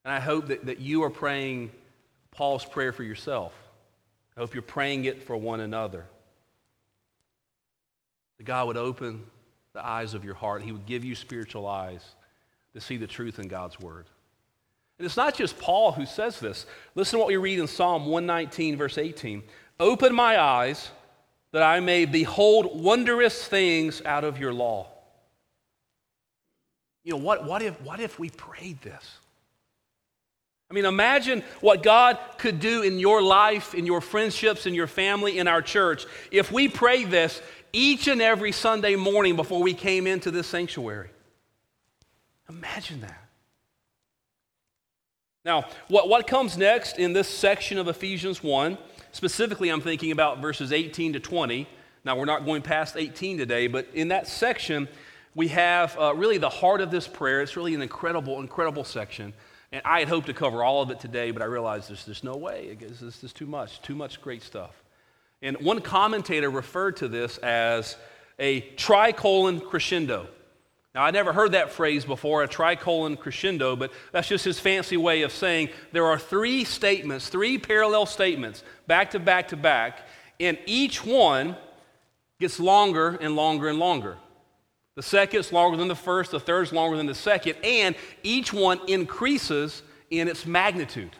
And 0.03 0.13
I 0.13 0.19
hope 0.19 0.47
that, 0.47 0.65
that 0.65 0.79
you 0.79 1.03
are 1.03 1.11
praying 1.11 1.71
Paul's 2.31 2.65
prayer 2.65 2.91
for 2.91 3.03
yourself. 3.03 3.53
I 4.35 4.39
hope 4.39 4.55
you're 4.55 4.63
praying 4.63 5.05
it 5.05 5.21
for 5.21 5.37
one 5.37 5.59
another. 5.59 6.05
That 8.37 8.45
God 8.45 8.67
would 8.67 8.77
open 8.77 9.25
the 9.73 9.85
eyes 9.85 10.13
of 10.13 10.23
your 10.25 10.35
heart. 10.35 10.61
He 10.61 10.71
would 10.71 10.85
give 10.85 11.03
you 11.03 11.15
spiritual 11.15 11.67
eyes 11.67 12.03
to 12.73 12.81
see 12.81 12.97
the 12.97 13.07
truth 13.07 13.39
in 13.39 13.47
God's 13.47 13.79
word. 13.79 14.05
And 14.97 15.05
it's 15.05 15.17
not 15.17 15.35
just 15.35 15.57
Paul 15.59 15.91
who 15.91 16.05
says 16.05 16.39
this. 16.39 16.65
Listen 16.93 17.17
to 17.17 17.19
what 17.19 17.27
we 17.27 17.37
read 17.37 17.59
in 17.59 17.67
Psalm 17.67 18.05
119, 18.05 18.77
verse 18.77 18.97
18. 18.97 19.43
Open 19.79 20.13
my 20.13 20.39
eyes 20.39 20.91
that 21.51 21.63
I 21.63 21.79
may 21.79 22.05
behold 22.05 22.81
wondrous 22.81 23.45
things 23.45 24.01
out 24.05 24.23
of 24.23 24.37
your 24.37 24.53
law. 24.53 24.87
You 27.03 27.13
know, 27.13 27.17
what, 27.17 27.45
what, 27.45 27.61
if, 27.61 27.81
what 27.81 27.99
if 27.99 28.19
we 28.19 28.29
prayed 28.29 28.81
this? 28.81 29.17
I 30.69 30.73
mean, 30.73 30.85
imagine 30.85 31.43
what 31.59 31.83
God 31.83 32.17
could 32.37 32.61
do 32.61 32.81
in 32.81 32.97
your 32.97 33.21
life, 33.21 33.73
in 33.73 33.85
your 33.85 33.99
friendships, 33.99 34.65
in 34.65 34.73
your 34.73 34.87
family, 34.87 35.37
in 35.37 35.47
our 35.47 35.61
church, 35.61 36.05
if 36.31 36.49
we 36.49 36.69
prayed 36.69 37.11
this 37.11 37.41
each 37.73 38.07
and 38.07 38.21
every 38.21 38.51
Sunday 38.51 38.95
morning 38.95 39.35
before 39.35 39.61
we 39.61 39.73
came 39.73 40.07
into 40.07 40.31
this 40.31 40.47
sanctuary. 40.47 41.09
Imagine 42.49 43.01
that. 43.01 43.21
Now, 45.43 45.65
what, 45.87 46.07
what 46.07 46.27
comes 46.27 46.57
next 46.57 46.99
in 46.99 47.13
this 47.13 47.27
section 47.27 47.77
of 47.77 47.87
Ephesians 47.87 48.43
1, 48.43 48.77
specifically, 49.11 49.69
I'm 49.69 49.81
thinking 49.81 50.11
about 50.11 50.39
verses 50.39 50.71
18 50.71 51.13
to 51.13 51.19
20. 51.19 51.67
Now, 52.03 52.15
we're 52.15 52.25
not 52.25 52.45
going 52.45 52.61
past 52.61 52.95
18 52.95 53.37
today, 53.37 53.67
but 53.67 53.87
in 53.93 54.09
that 54.09 54.27
section, 54.27 54.87
we 55.33 55.47
have 55.47 55.97
uh, 55.97 56.13
really 56.15 56.37
the 56.37 56.49
heart 56.49 56.81
of 56.81 56.91
this 56.91 57.07
prayer. 57.07 57.41
It's 57.41 57.55
really 57.55 57.73
an 57.73 57.81
incredible, 57.81 58.39
incredible 58.39 58.83
section. 58.83 59.33
And 59.71 59.81
I 59.85 59.99
had 59.99 60.09
hoped 60.09 60.27
to 60.27 60.33
cover 60.33 60.63
all 60.63 60.81
of 60.81 60.91
it 60.91 60.99
today, 60.99 61.31
but 61.31 61.41
I 61.41 61.45
realized 61.45 61.89
there's, 61.89 62.05
there's 62.05 62.23
no 62.23 62.35
way. 62.35 62.77
This 62.79 63.23
is 63.23 63.33
too 63.33 63.47
much, 63.47 63.81
too 63.81 63.95
much 63.95 64.21
great 64.21 64.43
stuff. 64.43 64.83
And 65.41 65.57
one 65.57 65.81
commentator 65.81 66.49
referred 66.49 66.97
to 66.97 67.07
this 67.07 67.37
as 67.39 67.97
a 68.37 68.61
tricolon 68.61 69.59
crescendo. 69.59 70.27
Now, 70.93 71.03
I 71.03 71.11
never 71.11 71.31
heard 71.31 71.53
that 71.53 71.71
phrase 71.71 72.03
before, 72.03 72.43
a 72.43 72.47
tricolon 72.47 73.15
crescendo, 73.15 73.77
but 73.77 73.91
that's 74.11 74.27
just 74.27 74.43
his 74.43 74.59
fancy 74.59 74.97
way 74.97 75.21
of 75.21 75.31
saying 75.31 75.69
there 75.93 76.05
are 76.05 76.19
three 76.19 76.65
statements, 76.65 77.29
three 77.29 77.57
parallel 77.57 78.05
statements, 78.05 78.63
back 78.87 79.11
to 79.11 79.19
back 79.19 79.47
to 79.49 79.57
back, 79.57 80.01
and 80.39 80.57
each 80.65 81.05
one 81.05 81.55
gets 82.39 82.59
longer 82.59 83.17
and 83.21 83.35
longer 83.35 83.69
and 83.69 83.79
longer. 83.79 84.17
The 84.95 85.03
second's 85.03 85.53
longer 85.53 85.77
than 85.77 85.87
the 85.87 85.95
first, 85.95 86.31
the 86.31 86.39
third's 86.39 86.73
longer 86.73 86.97
than 86.97 87.05
the 87.05 87.15
second, 87.15 87.55
and 87.63 87.95
each 88.23 88.51
one 88.51 88.81
increases 88.89 89.83
in 90.09 90.27
its 90.27 90.45
magnitude, 90.45 91.15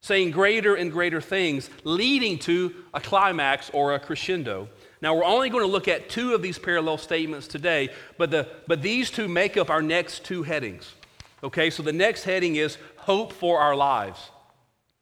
saying 0.00 0.30
greater 0.30 0.74
and 0.74 0.92
greater 0.92 1.20
things, 1.20 1.68
leading 1.84 2.38
to 2.38 2.74
a 2.94 3.00
climax 3.00 3.70
or 3.72 3.94
a 3.94 3.98
crescendo. 3.98 4.68
Now, 5.00 5.14
we're 5.14 5.24
only 5.24 5.50
going 5.50 5.64
to 5.64 5.70
look 5.70 5.88
at 5.88 6.08
two 6.08 6.34
of 6.34 6.42
these 6.42 6.58
parallel 6.58 6.98
statements 6.98 7.46
today, 7.46 7.90
but, 8.16 8.30
the, 8.30 8.48
but 8.66 8.82
these 8.82 9.10
two 9.10 9.28
make 9.28 9.56
up 9.56 9.70
our 9.70 9.82
next 9.82 10.24
two 10.24 10.42
headings. 10.42 10.94
Okay, 11.42 11.70
so 11.70 11.82
the 11.82 11.92
next 11.92 12.24
heading 12.24 12.56
is 12.56 12.78
hope 12.96 13.32
for 13.32 13.60
our 13.60 13.76
lives. 13.76 14.30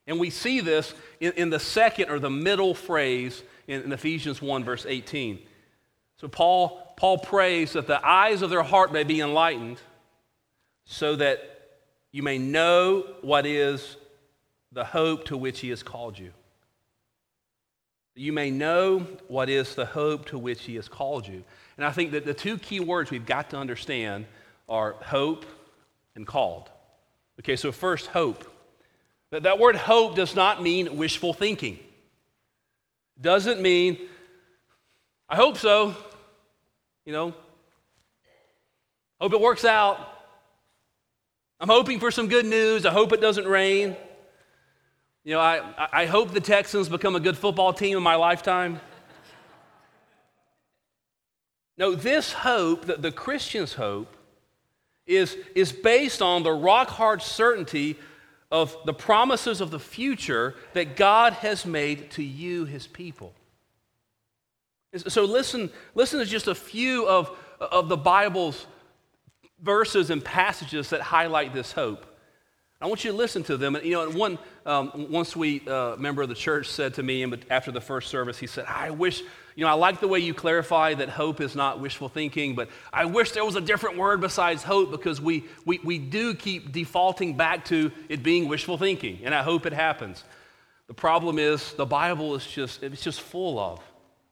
And 0.07 0.21
we 0.21 0.31
see 0.31 0.61
this 0.61 0.95
in, 1.21 1.33
in 1.33 1.51
the 1.51 1.59
second 1.59 2.11
or 2.11 2.19
the 2.19 2.31
middle 2.31 2.75
phrase 2.75 3.43
in, 3.67 3.83
in 3.83 3.93
Ephesians 3.93 4.41
1, 4.41 4.65
verse 4.65 4.87
18. 4.87 5.39
So 6.19 6.29
Paul, 6.29 6.95
Paul 6.97 7.19
prays 7.19 7.73
that 7.73 7.87
the 7.87 8.05
eyes 8.07 8.43
of 8.43 8.51
their 8.51 8.63
heart 8.63 8.93
may 8.93 9.05
be 9.05 9.21
enlightened 9.21 9.79
so 10.85 11.17
that 11.17 11.41
you 12.13 12.23
may 12.23 12.39
know 12.39 13.05
what 13.23 13.45
is 13.45 13.97
the 14.73 14.85
hope 14.85 15.25
to 15.27 15.37
which 15.37 15.61
he 15.61 15.71
has 15.71 15.83
called 15.83 16.19
you. 16.19 16.33
You 18.15 18.33
may 18.33 18.51
know 18.51 19.01
what 19.29 19.51
is 19.51 19.75
the 19.75 19.85
hope 19.85 20.27
to 20.27 20.39
which 20.39 20.63
he 20.63 20.77
has 20.77 20.89
called 20.89 21.29
you. 21.29 21.45
And 21.77 21.85
I 21.85 21.93
think 21.93 22.13
that 22.13 22.25
the 22.25 22.33
two 22.33 22.57
key 22.57 22.81
words 22.81 23.11
we've 23.11 23.27
got 23.27 23.51
to 23.51 23.59
understand 23.59 24.25
are 24.69 24.93
hope 25.03 25.45
and 26.15 26.27
called. 26.27 26.71
Okay, 27.41 27.57
so 27.57 27.71
first, 27.73 28.07
hope. 28.07 28.51
That, 29.31 29.43
that 29.43 29.59
word 29.59 29.77
hope 29.77 30.17
does 30.17 30.35
not 30.35 30.63
mean 30.63 30.97
wishful 30.97 31.35
thinking. 31.35 31.79
Doesn't 33.21 33.61
mean, 33.61 33.99
I 35.29 35.37
hope 35.37 35.59
so. 35.59 35.95
You 37.05 37.13
know, 37.13 37.35
hope 39.21 39.33
it 39.33 39.41
works 39.41 39.65
out. 39.65 39.99
I'm 41.61 41.69
hoping 41.69 42.01
for 42.01 42.11
some 42.11 42.29
good 42.29 42.47
news. 42.47 42.85
I 42.85 42.93
hope 42.93 43.13
it 43.13 43.21
doesn't 43.21 43.47
rain. 43.47 43.97
You 45.27 45.33
know, 45.33 45.41
I, 45.41 45.89
I 45.93 46.07
hope 46.07 46.31
the 46.31 46.41
Texans 46.41 46.89
become 46.89 47.17
a 47.17 47.21
good 47.21 47.37
football 47.37 47.73
team 47.73 47.97
in 47.97 48.03
my 48.05 48.15
lifetime. 48.15 48.79
No, 51.77 51.97
this 51.97 52.33
hope, 52.33 52.87
the, 52.87 52.95
the 52.95 53.11
Christian's 53.11 53.73
hope, 53.73 54.17
is, 55.05 55.37
is 55.57 55.73
based 55.73 56.23
on 56.23 56.45
the 56.45 56.53
rock 56.53 56.91
hard 56.91 57.23
certainty 57.23 57.99
of 58.53 58.77
the 58.87 58.95
promises 58.95 59.61
of 59.61 59.73
the 59.73 59.81
future 59.81 60.55
that 60.75 60.95
God 60.95 61.33
has 61.33 61.67
made 61.67 62.13
to 62.13 62.23
you, 62.23 62.65
his 62.65 62.87
people. 62.87 63.35
So 65.09 65.25
listen, 65.25 65.71
listen 65.97 66.21
to 66.21 66.25
just 66.25 66.47
a 66.47 66.55
few 66.55 67.09
of, 67.09 67.37
of 67.59 67.89
the 67.89 67.97
Bible's 67.97 68.65
verses 69.61 70.11
and 70.11 70.25
passages 70.25 70.91
that 70.91 71.01
highlight 71.01 71.53
this 71.53 71.73
hope. 71.73 72.07
I 72.81 72.87
want 72.87 73.05
you 73.05 73.11
to 73.11 73.17
listen 73.17 73.43
to 73.45 73.57
them. 73.57 73.75
And, 73.75 73.87
you 73.87 73.93
know, 73.93 74.11
one, 74.11 74.39
um, 74.67 75.11
one 75.11 75.25
sweet 75.25 75.67
uh, 75.67 75.97
member 75.99 76.23
of 76.23 76.29
the 76.29 76.35
church 76.35 76.69
said 76.69 76.95
to 76.95 77.03
me 77.03 77.25
after 77.49 77.73
the 77.73 77.81
first 77.81 78.11
service, 78.11 78.37
he 78.37 78.47
said, 78.47 78.67
I 78.69 78.91
wish, 78.91 79.23
you 79.55 79.65
know, 79.65 79.69
I 79.69 79.73
like 79.73 80.01
the 80.01 80.09
way 80.09 80.19
you 80.19 80.35
clarify 80.35 80.93
that 80.95 81.09
hope 81.09 81.41
is 81.41 81.55
not 81.55 81.81
wishful 81.81 82.11
thinking, 82.11 82.55
but 82.55 82.69
I 82.93 83.07
wish 83.07 83.33
there 83.33 83.47
was 83.47 83.57
a 83.57 83.63
different 83.63 83.97
word 83.97 84.21
besides 84.21 84.63
hope 84.63 84.91
because 84.91 85.23
we, 85.23 85.45
we, 85.65 85.81
we 85.85 85.99
do 85.99 86.35
keep 86.35 86.73
defaulting 86.73 87.35
back 87.35 87.65
to 87.67 87.91
it 88.11 88.23
being 88.23 88.47
wishful 88.47 88.77
thinking, 88.77 89.21
and 89.25 89.35
I 89.35 89.43
hope 89.43 89.65
it 89.65 89.73
happens. 89.73 90.23
The 90.87 90.95
problem 90.95 91.39
is 91.39 91.73
the 91.73 91.87
Bible 91.87 92.35
is 92.35 92.47
just, 92.47 92.83
it's 92.83 93.03
just 93.03 93.23
full 93.23 93.59
of 93.59 93.81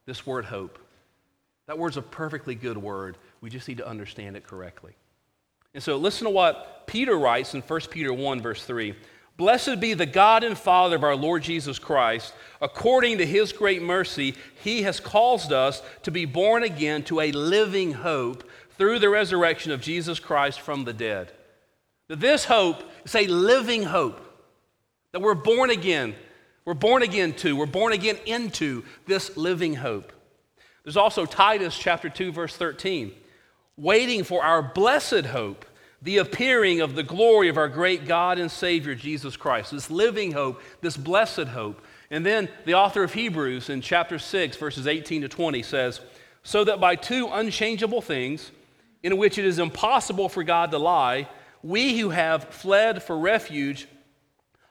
this 0.04 0.26
word 0.26 0.44
hope. 0.44 0.78
That 1.66 1.78
word's 1.78 1.96
a 1.96 2.02
perfectly 2.02 2.54
good 2.54 2.76
word. 2.76 3.16
We 3.40 3.48
just 3.48 3.68
need 3.68 3.78
to 3.78 3.88
understand 3.88 4.36
it 4.36 4.46
correctly. 4.46 4.92
And 5.74 5.82
so 5.82 5.96
listen 5.96 6.24
to 6.24 6.30
what 6.30 6.86
Peter 6.86 7.18
writes 7.18 7.54
in 7.54 7.60
1 7.60 7.80
Peter 7.90 8.12
1, 8.12 8.40
verse 8.40 8.64
3. 8.64 8.94
Blessed 9.36 9.80
be 9.80 9.94
the 9.94 10.06
God 10.06 10.44
and 10.44 10.56
Father 10.56 10.94
of 10.94 11.02
our 11.02 11.16
Lord 11.16 11.42
Jesus 11.42 11.78
Christ. 11.78 12.32
According 12.62 13.18
to 13.18 13.26
his 13.26 13.52
great 13.52 13.82
mercy, 13.82 14.36
he 14.62 14.82
has 14.82 15.00
caused 15.00 15.52
us 15.52 15.82
to 16.04 16.12
be 16.12 16.24
born 16.24 16.62
again 16.62 17.02
to 17.04 17.20
a 17.20 17.32
living 17.32 17.92
hope 17.92 18.48
through 18.78 19.00
the 19.00 19.08
resurrection 19.08 19.72
of 19.72 19.80
Jesus 19.80 20.20
Christ 20.20 20.60
from 20.60 20.84
the 20.84 20.92
dead. 20.92 21.32
This 22.08 22.44
hope 22.44 22.84
is 23.04 23.14
a 23.14 23.26
living 23.26 23.82
hope 23.82 24.20
that 25.10 25.20
we're 25.20 25.34
born 25.34 25.70
again 25.70 26.14
we're 26.64 26.74
born 26.74 27.02
again 27.02 27.34
to, 27.34 27.56
we're 27.56 27.66
born 27.66 27.92
again 27.92 28.16
into 28.24 28.84
this 29.06 29.36
living 29.36 29.74
hope. 29.74 30.12
There's 30.82 30.96
also 30.96 31.26
Titus 31.26 31.76
chapter 31.76 32.08
2 32.08 32.32
verse 32.32 32.56
13, 32.56 33.12
waiting 33.76 34.24
for 34.24 34.42
our 34.42 34.62
blessed 34.62 35.26
hope, 35.26 35.64
the 36.02 36.18
appearing 36.18 36.80
of 36.80 36.94
the 36.94 37.02
glory 37.02 37.48
of 37.48 37.56
our 37.56 37.68
great 37.68 38.06
God 38.06 38.38
and 38.38 38.50
Savior 38.50 38.94
Jesus 38.94 39.36
Christ. 39.36 39.72
This 39.72 39.90
living 39.90 40.32
hope, 40.32 40.60
this 40.80 40.96
blessed 40.96 41.48
hope. 41.48 41.84
And 42.10 42.24
then 42.24 42.48
the 42.66 42.74
author 42.74 43.02
of 43.02 43.14
Hebrews 43.14 43.70
in 43.70 43.80
chapter 43.80 44.18
6 44.18 44.56
verses 44.56 44.86
18 44.86 45.22
to 45.22 45.28
20 45.28 45.62
says, 45.62 46.00
"So 46.42 46.62
that 46.64 46.80
by 46.80 46.94
two 46.94 47.28
unchangeable 47.28 48.02
things 48.02 48.50
in 49.02 49.16
which 49.16 49.38
it 49.38 49.44
is 49.44 49.58
impossible 49.58 50.28
for 50.28 50.44
God 50.44 50.70
to 50.70 50.78
lie, 50.78 51.28
we 51.62 51.98
who 51.98 52.10
have 52.10 52.44
fled 52.50 53.02
for 53.02 53.18
refuge 53.18 53.88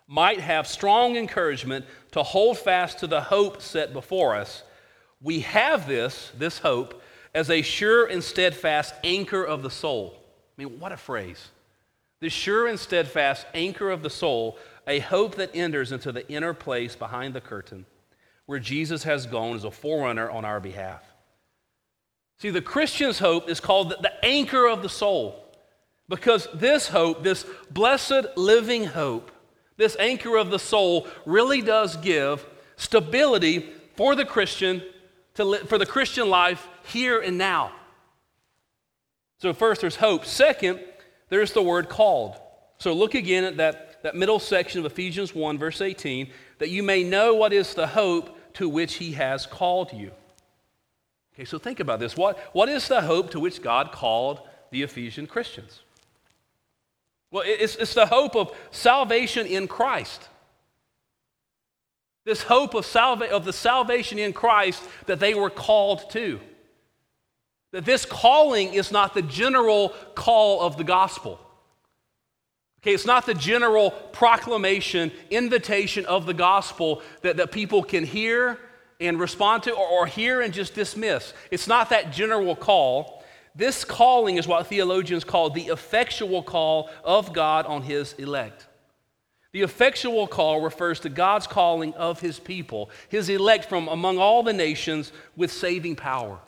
might 0.08 0.40
have 0.40 0.68
strong 0.68 1.16
encouragement 1.16 1.86
to 2.12 2.22
hold 2.22 2.58
fast 2.58 3.00
to 3.00 3.08
the 3.08 3.22
hope 3.22 3.62
set 3.62 3.94
before 3.94 4.36
us. 4.36 4.64
We 5.22 5.40
have 5.42 5.88
this, 5.88 6.32
this 6.38 6.60
hope, 6.60 7.02
as 7.34 7.50
a 7.50 7.62
sure 7.62 8.06
and 8.06 8.24
steadfast 8.24 8.94
anchor 9.04 9.44
of 9.44 9.63
the 9.63 9.70
soul. 9.70 10.16
I 10.58 10.63
mean, 10.63 10.80
what 10.80 10.92
a 10.92 10.98
phrase. 10.98 11.50
The 12.20 12.30
sure 12.30 12.68
and 12.68 12.80
steadfast 12.80 13.46
anchor 13.54 13.90
of 13.90 14.04
the 14.04 14.10
soul, 14.10 14.58
a 14.88 15.00
hope 15.00 15.36
that 15.36 15.56
enters 15.56 15.92
into 15.92 16.12
the 16.12 16.28
inner 16.30 16.54
place 16.54 16.96
behind 16.96 17.34
the 17.34 17.42
curtain, 17.42 17.86
where 18.46 18.60
Jesus 18.60 19.04
has 19.04 19.25
gone 19.25 19.56
as 19.56 19.63
a 19.63 19.72
forerunner 19.72 20.30
on 20.30 20.46
our 20.46 20.60
behalf. 20.60 21.04
See, 22.38 22.50
the 22.50 22.62
Christian's 22.62 23.20
hope 23.20 23.50
is 23.50 23.60
called 23.60 23.90
the 23.90 24.25
anchor 24.25 24.68
of 24.68 24.84
the 24.84 24.90
soul 24.90 25.44
because 26.10 26.48
this 26.54 26.88
hope, 26.88 27.24
this 27.24 27.46
blessed 27.72 28.25
living 28.36 28.86
hope, 28.86 29.32
this 29.78 29.96
anchor 29.98 30.38
of 30.38 30.50
the 30.50 30.60
soul 30.60 31.08
really 31.25 31.62
does 31.62 31.96
give 31.98 32.46
stability 32.75 33.70
for 33.96 34.16
the 34.16 34.25
Christian 34.25 34.84
to 35.36 35.44
li- 35.44 35.60
for 35.60 35.78
the 35.78 35.86
Christian 35.86 36.30
life 36.30 36.68
here 36.84 37.20
and 37.20 37.38
now. 37.38 37.72
So 39.40 39.54
first 39.54 39.82
there's 39.82 39.96
hope. 39.96 40.25
Second, 40.25 40.80
there's 41.30 41.54
the 41.54 41.62
word 41.62 41.90
called. 41.90 42.36
So 42.78 42.94
look 42.94 43.16
again 43.16 43.44
at 43.44 43.58
that, 43.58 44.04
that 44.04 44.16
middle 44.16 44.40
section 44.40 44.80
of 44.80 44.86
Ephesians 44.86 45.34
1, 45.34 45.58
verse 45.58 45.82
18, 45.82 46.30
that 46.60 46.70
you 46.70 46.84
may 46.84 47.04
know 47.04 47.34
what 47.34 47.54
is 47.54 47.74
the 47.74 47.88
hope 47.88 48.38
to 48.56 48.70
which 48.70 48.96
he 48.96 49.13
has 49.13 49.46
called 49.46 49.92
you. 49.94 50.12
Okay, 51.34 51.46
so 51.46 51.58
think 51.58 51.80
about 51.80 52.00
this. 52.00 52.16
What, 52.16 52.38
what 52.54 52.70
is 52.70 52.88
the 52.88 53.02
hope 53.02 53.32
to 53.32 53.40
which 53.40 53.62
God 53.62 53.92
called 53.92 54.42
the 54.70 54.84
Ephesian 54.84 55.25
Christians? 55.25 55.82
Well, 57.32 57.44
it's, 57.46 57.75
it's 57.75 57.96
the 57.96 58.06
hope 58.06 58.36
of 58.36 58.56
salvation 58.70 59.48
in 59.48 59.68
Christ. 59.68 60.30
This 62.25 62.44
hope 62.44 62.74
of, 62.74 62.86
salva- 62.86 63.32
of 63.32 63.46
the 63.46 63.53
salvation 63.53 64.18
in 64.18 64.34
Christ 64.34 64.82
that 65.08 65.20
they 65.20 65.34
were 65.34 65.50
called 65.50 66.10
to. 66.12 66.39
That 67.72 67.86
this 67.86 68.06
calling 68.06 68.74
is 68.74 68.92
not 68.92 69.13
the 69.13 69.22
general 69.22 69.89
call 70.15 70.62
of 70.62 70.77
the 70.77 70.84
gospel. 70.84 71.39
Okay, 72.82 72.94
it's 72.94 73.06
not 73.06 73.25
the 73.25 73.34
general 73.34 73.92
proclamation, 73.92 75.12
invitation 75.30 76.06
of 76.06 76.25
the 76.25 76.34
gospel 76.34 77.01
that, 77.22 77.38
that 77.38 77.51
people 77.51 77.82
can 77.82 78.06
hear 78.06 78.60
and 79.00 79.20
respond 79.20 79.63
to 79.63 79.72
or, 79.72 79.88
or 79.88 80.06
hear 80.06 80.42
and 80.42 80.53
just 80.53 80.74
dismiss. 80.74 81.34
It's 81.50 81.68
not 81.68 81.89
that 81.89 82.12
general 82.12 82.56
call. 82.56 83.24
This 83.56 83.86
calling 83.86 84.38
is 84.38 84.48
what 84.48 84.68
theologians 84.68 85.24
call 85.24 85.50
the 85.50 85.68
effectual 85.68 86.44
call 86.44 86.89
of 87.03 87.34
God 87.34 87.65
on 87.65 87.84
his 87.84 88.13
elect. 88.13 88.68
The 89.54 89.62
effectual 89.62 90.28
call 90.28 90.62
refers 90.62 91.00
to 91.02 91.10
God's 91.10 91.46
calling 91.46 91.94
of 91.94 92.20
his 92.20 92.40
people, 92.40 92.90
his 93.08 93.30
elect 93.30 93.66
from 93.66 93.88
among 93.88 94.18
all 94.18 94.42
the 94.42 94.52
nations 94.52 95.12
with 95.36 95.52
saving 95.52 95.96
power. 95.96 96.40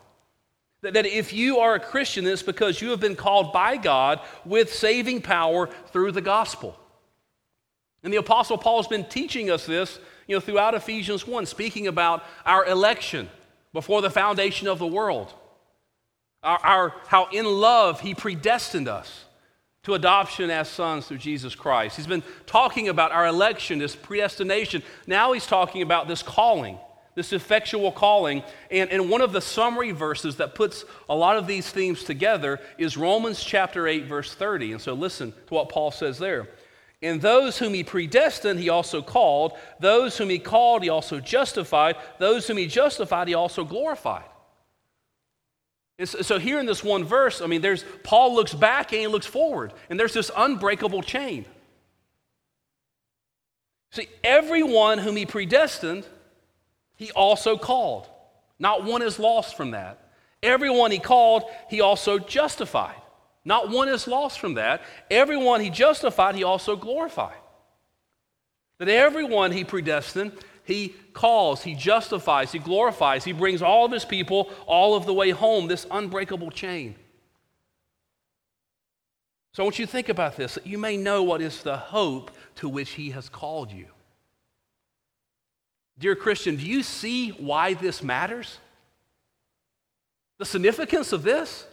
That, 0.82 1.06
if 1.06 1.32
you 1.32 1.60
are 1.60 1.76
a 1.76 1.80
Christian, 1.80 2.26
it's 2.26 2.44
because 2.44 2.82
you 2.82 2.90
have 2.90 3.00
been 3.00 3.16
called 3.16 3.54
by 3.54 3.78
God 3.78 4.20
with 4.44 4.74
saving 4.74 5.22
power 5.22 5.70
through 5.88 6.12
the 6.12 6.22
gospel. 6.22 6.78
And 8.04 8.12
the 8.12 8.18
Apostle 8.18 8.58
Paul 8.58 8.78
has 8.78 8.88
been 8.88 9.06
teaching 9.06 9.50
us 9.50 9.66
this 9.66 10.00
you 10.28 10.36
know, 10.36 10.40
throughout 10.40 10.74
Ephesians 10.74 11.28
1, 11.28 11.46
speaking 11.46 11.88
about 11.88 12.24
our 12.44 12.66
election 12.66 13.30
before 13.72 14.02
the 14.02 14.10
foundation 14.10 14.68
of 14.68 14.80
the 14.80 14.88
world, 14.88 15.32
our, 16.42 16.60
our, 16.64 16.94
how 17.08 17.28
in 17.32 17.46
love 17.46 18.02
he 18.02 18.16
predestined 18.16 18.88
us 18.88 19.25
to 19.86 19.94
adoption 19.94 20.50
as 20.50 20.68
sons 20.68 21.08
through 21.08 21.20
Jesus 21.20 21.54
Christ. 21.54 21.96
He's 21.96 22.08
been 22.08 22.24
talking 22.48 22.90
about 22.90 23.12
our 23.12 23.28
election, 23.28 23.78
this 23.78 23.96
predestination. 23.96 24.82
Now 25.06 25.32
he's 25.32 25.46
talking 25.46 25.84
about 25.84 26.08
this 26.08 26.24
calling, 26.24 26.80
this 27.14 27.32
effectual 27.32 27.92
calling. 27.92 28.42
And, 28.72 28.90
and 28.90 29.12
one 29.12 29.22
of 29.22 29.32
the 29.32 29.42
summary 29.42 29.92
verses 29.92 30.38
that 30.38 30.56
puts 30.56 30.86
a 31.08 31.16
lot 31.16 31.38
of 31.38 31.46
these 31.46 31.70
themes 31.70 32.04
together 32.04 32.60
is 32.80 32.98
Romans 32.98 33.44
chapter 33.44 33.88
8, 33.88 34.06
verse 34.06 34.34
30. 34.34 34.74
And 34.74 34.82
so 34.82 34.96
listen 34.96 35.34
to 35.48 35.54
what 35.54 35.70
Paul 35.70 35.92
says 35.92 36.18
there. 36.18 36.50
And 37.04 37.22
those 37.22 37.60
whom 37.60 37.76
he 37.76 37.84
predestined, 37.84 38.60
he 38.60 38.70
also 38.70 39.04
called. 39.04 39.54
Those 39.80 40.18
whom 40.18 40.30
he 40.30 40.40
called, 40.40 40.82
he 40.82 40.90
also 40.90 41.20
justified. 41.20 41.96
Those 42.18 42.48
whom 42.48 42.58
he 42.58 42.66
justified, 42.66 43.28
he 43.28 43.36
also 43.36 43.64
glorified. 43.64 44.26
So, 46.04 46.40
here 46.40 46.60
in 46.60 46.66
this 46.66 46.84
one 46.84 47.06
verse, 47.06 47.42
I 47.42 47.48
mean, 47.48 47.62
there's 47.62 47.86
Paul 48.04 48.36
looks 48.36 48.54
back 48.54 48.92
and 48.92 49.00
he 49.00 49.08
looks 49.08 49.26
forward, 49.26 49.72
and 49.90 49.98
there's 49.98 50.14
this 50.14 50.30
unbreakable 50.36 51.02
chain. 51.04 51.46
See, 53.92 54.10
everyone 54.22 54.98
whom 54.98 55.16
he 55.16 55.26
predestined, 55.26 56.06
he 56.98 57.12
also 57.12 57.58
called. 57.58 58.10
Not 58.60 58.84
one 58.84 59.02
is 59.02 59.20
lost 59.20 59.56
from 59.56 59.72
that. 59.72 60.10
Everyone 60.44 60.92
he 60.92 61.00
called, 61.00 61.44
he 61.70 61.80
also 61.80 62.20
justified. 62.20 63.02
Not 63.46 63.70
one 63.70 63.88
is 63.88 64.06
lost 64.06 64.40
from 64.40 64.56
that. 64.56 64.82
Everyone 65.10 65.62
he 65.62 65.70
justified, 65.70 66.36
he 66.36 66.44
also 66.44 66.76
glorified. 66.76 67.38
That 68.80 68.90
everyone 68.90 69.54
he 69.54 69.64
predestined, 69.64 70.34
he 70.66 70.94
calls, 71.16 71.64
he 71.64 71.74
justifies, 71.74 72.52
he 72.52 72.60
glorifies, 72.60 73.24
he 73.24 73.32
brings 73.32 73.64
all 73.64 73.86
of 73.86 73.92
his 73.92 74.06
people 74.06 74.52
all 74.68 74.94
of 74.94 75.08
the 75.08 75.14
way 75.14 75.32
home, 75.32 75.68
this 75.68 75.88
unbreakable 75.90 76.52
chain. 76.52 76.94
So 79.54 79.64
I 79.64 79.66
want 79.66 79.80
you 79.80 79.86
to 79.86 79.92
think 79.92 80.10
about 80.10 80.36
this 80.36 80.56
that 80.56 80.68
you 80.68 80.78
may 80.78 80.98
know 80.98 81.24
what 81.24 81.42
is 81.42 81.64
the 81.64 81.78
hope 81.78 82.30
to 82.56 82.70
which 82.70 82.92
he 82.92 83.12
has 83.12 83.30
called 83.30 83.72
you. 83.72 83.88
Dear 85.98 86.16
Christian, 86.16 86.58
do 86.58 86.66
you 86.66 86.84
see 86.84 87.30
why 87.30 87.74
this 87.74 88.04
matters? 88.04 88.58
The 90.38 90.46
significance 90.46 91.14
of 91.14 91.24
this? 91.24 91.66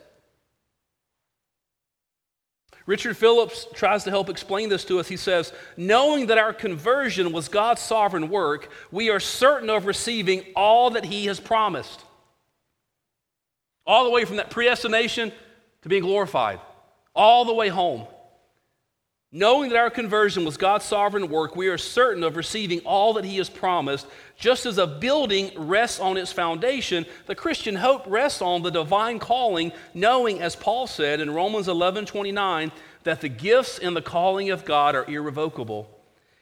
Richard 2.87 3.17
Phillips 3.17 3.67
tries 3.75 4.05
to 4.05 4.11
help 4.11 4.29
explain 4.29 4.69
this 4.69 4.85
to 4.87 4.99
us. 4.99 5.09
He 5.09 5.17
says, 5.17 5.53
Knowing 5.77 6.27
that 6.27 6.39
our 6.39 6.53
conversion 6.53 7.33
was 7.33 7.49
God's 7.49 7.81
sovereign 7.81 8.29
work, 8.29 8.71
we 8.91 9.11
are 9.11 9.21
certain 9.21 9.71
of 9.71 9.87
receiving 9.87 10.45
all 10.57 10.91
that 10.91 11.05
He 11.05 11.27
has 11.27 11.39
promised. 11.39 12.01
All 13.87 14.05
the 14.05 14.11
way 14.11 14.25
from 14.25 14.37
that 14.37 14.51
predestination 14.51 15.33
to 15.83 15.89
being 15.89 16.03
glorified, 16.03 16.61
all 17.15 17.45
the 17.45 17.55
way 17.55 17.69
home. 17.69 18.07
Knowing 19.35 19.71
that 19.71 19.79
our 19.79 19.89
conversion 19.89 20.45
was 20.45 20.59
God's 20.59 20.85
sovereign 20.85 21.31
work, 21.31 21.57
we 21.57 21.69
are 21.69 21.79
certain 21.79 22.23
of 22.23 22.37
receiving 22.37 22.81
all 22.81 23.15
that 23.15 23.25
He 23.25 23.39
has 23.39 23.49
promised. 23.49 24.07
Just 24.37 24.67
as 24.67 24.77
a 24.77 24.87
building 24.87 25.51
rests 25.57 25.99
on 25.99 26.19
its 26.19 26.31
foundation, 26.31 27.07
the 27.27 27.35
Christian 27.35 27.75
hope 27.75 28.05
rests 28.07 28.43
on 28.43 28.63
the 28.63 28.71
divine 28.71 29.19
calling, 29.19 29.73
knowing, 29.95 30.43
as 30.43 30.55
Paul 30.55 30.87
said 30.87 31.19
in 31.19 31.31
Romans 31.31 31.67
11 31.67 32.05
29, 32.05 32.73
that 33.05 33.23
the 33.23 33.31
gifts 33.31 33.79
and 33.79 33.97
the 33.97 34.03
calling 34.03 34.51
of 34.51 34.67
God 34.67 34.95
are 34.95 35.11
irrevocable. 35.11 35.89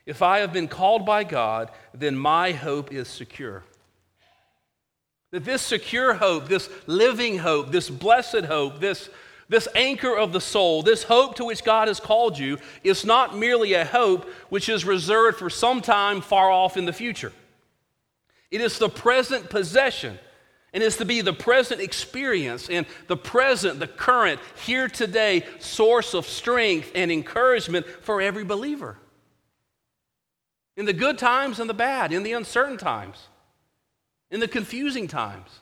If 0.05 0.21
I 0.21 0.39
have 0.39 0.51
been 0.51 0.67
called 0.67 1.05
by 1.05 1.23
God, 1.23 1.71
then 1.93 2.17
my 2.17 2.51
hope 2.51 2.91
is 2.91 3.07
secure. 3.07 3.63
That 5.31 5.45
this 5.45 5.61
secure 5.61 6.15
hope, 6.15 6.49
this 6.49 6.69
living 6.87 7.37
hope, 7.37 7.71
this 7.71 7.89
blessed 7.89 8.43
hope, 8.45 8.81
this 8.81 9.09
this 9.51 9.67
anchor 9.75 10.15
of 10.15 10.31
the 10.31 10.39
soul, 10.39 10.81
this 10.81 11.03
hope 11.03 11.35
to 11.35 11.43
which 11.43 11.65
God 11.65 11.89
has 11.89 11.99
called 11.99 12.39
you, 12.39 12.57
is 12.85 13.03
not 13.03 13.37
merely 13.37 13.73
a 13.73 13.83
hope 13.83 14.25
which 14.47 14.69
is 14.69 14.85
reserved 14.85 15.37
for 15.37 15.49
some 15.49 15.81
time 15.81 16.21
far 16.21 16.49
off 16.49 16.77
in 16.77 16.85
the 16.85 16.93
future. 16.93 17.33
It 18.49 18.61
is 18.61 18.79
the 18.79 18.87
present 18.87 19.49
possession 19.49 20.17
and 20.73 20.81
is 20.81 20.95
to 20.97 21.05
be 21.05 21.19
the 21.19 21.33
present 21.33 21.81
experience 21.81 22.69
and 22.69 22.85
the 23.07 23.17
present, 23.17 23.81
the 23.81 23.87
current, 23.87 24.39
here 24.65 24.87
today 24.87 25.45
source 25.59 26.13
of 26.13 26.25
strength 26.25 26.89
and 26.95 27.11
encouragement 27.11 27.85
for 28.03 28.21
every 28.21 28.45
believer. 28.45 28.97
In 30.77 30.85
the 30.85 30.93
good 30.93 31.17
times 31.17 31.59
and 31.59 31.69
the 31.69 31.73
bad, 31.73 32.13
in 32.13 32.23
the 32.23 32.31
uncertain 32.31 32.77
times, 32.77 33.27
in 34.29 34.39
the 34.39 34.47
confusing 34.47 35.09
times. 35.09 35.60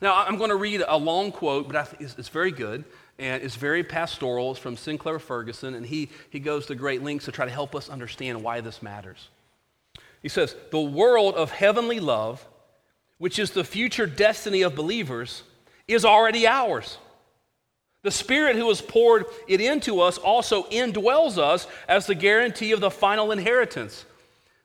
Now, 0.00 0.24
I'm 0.24 0.36
going 0.36 0.50
to 0.50 0.56
read 0.56 0.82
a 0.86 0.96
long 0.96 1.30
quote, 1.30 1.68
but 1.68 1.94
it's, 2.00 2.28
very 2.28 2.50
good 2.50 2.84
and 3.18 3.42
it's 3.42 3.56
very 3.56 3.84
pastoral. 3.84 4.52
It's 4.52 4.60
from 4.60 4.76
Sinclair 4.76 5.18
Ferguson, 5.18 5.74
and 5.74 5.84
he, 5.84 6.08
he 6.30 6.40
goes 6.40 6.66
to 6.66 6.74
great 6.74 7.02
lengths 7.02 7.26
to 7.26 7.32
try 7.32 7.44
to 7.44 7.50
help 7.50 7.74
us 7.74 7.90
understand 7.90 8.42
why 8.42 8.62
this 8.62 8.82
matters. 8.82 9.28
He 10.22 10.28
says, 10.28 10.56
The 10.70 10.80
world 10.80 11.34
of 11.34 11.50
heavenly 11.50 12.00
love, 12.00 12.46
which 13.18 13.38
is 13.38 13.50
the 13.50 13.64
future 13.64 14.06
destiny 14.06 14.62
of 14.62 14.74
believers, 14.74 15.42
is 15.86 16.04
already 16.04 16.46
ours. 16.46 16.96
The 18.02 18.10
Spirit 18.10 18.56
who 18.56 18.68
has 18.68 18.80
poured 18.80 19.26
it 19.46 19.60
into 19.60 20.00
us 20.00 20.16
also 20.16 20.62
indwells 20.64 21.36
us 21.36 21.66
as 21.86 22.06
the 22.06 22.14
guarantee 22.14 22.72
of 22.72 22.80
the 22.80 22.90
final 22.90 23.30
inheritance 23.32 24.06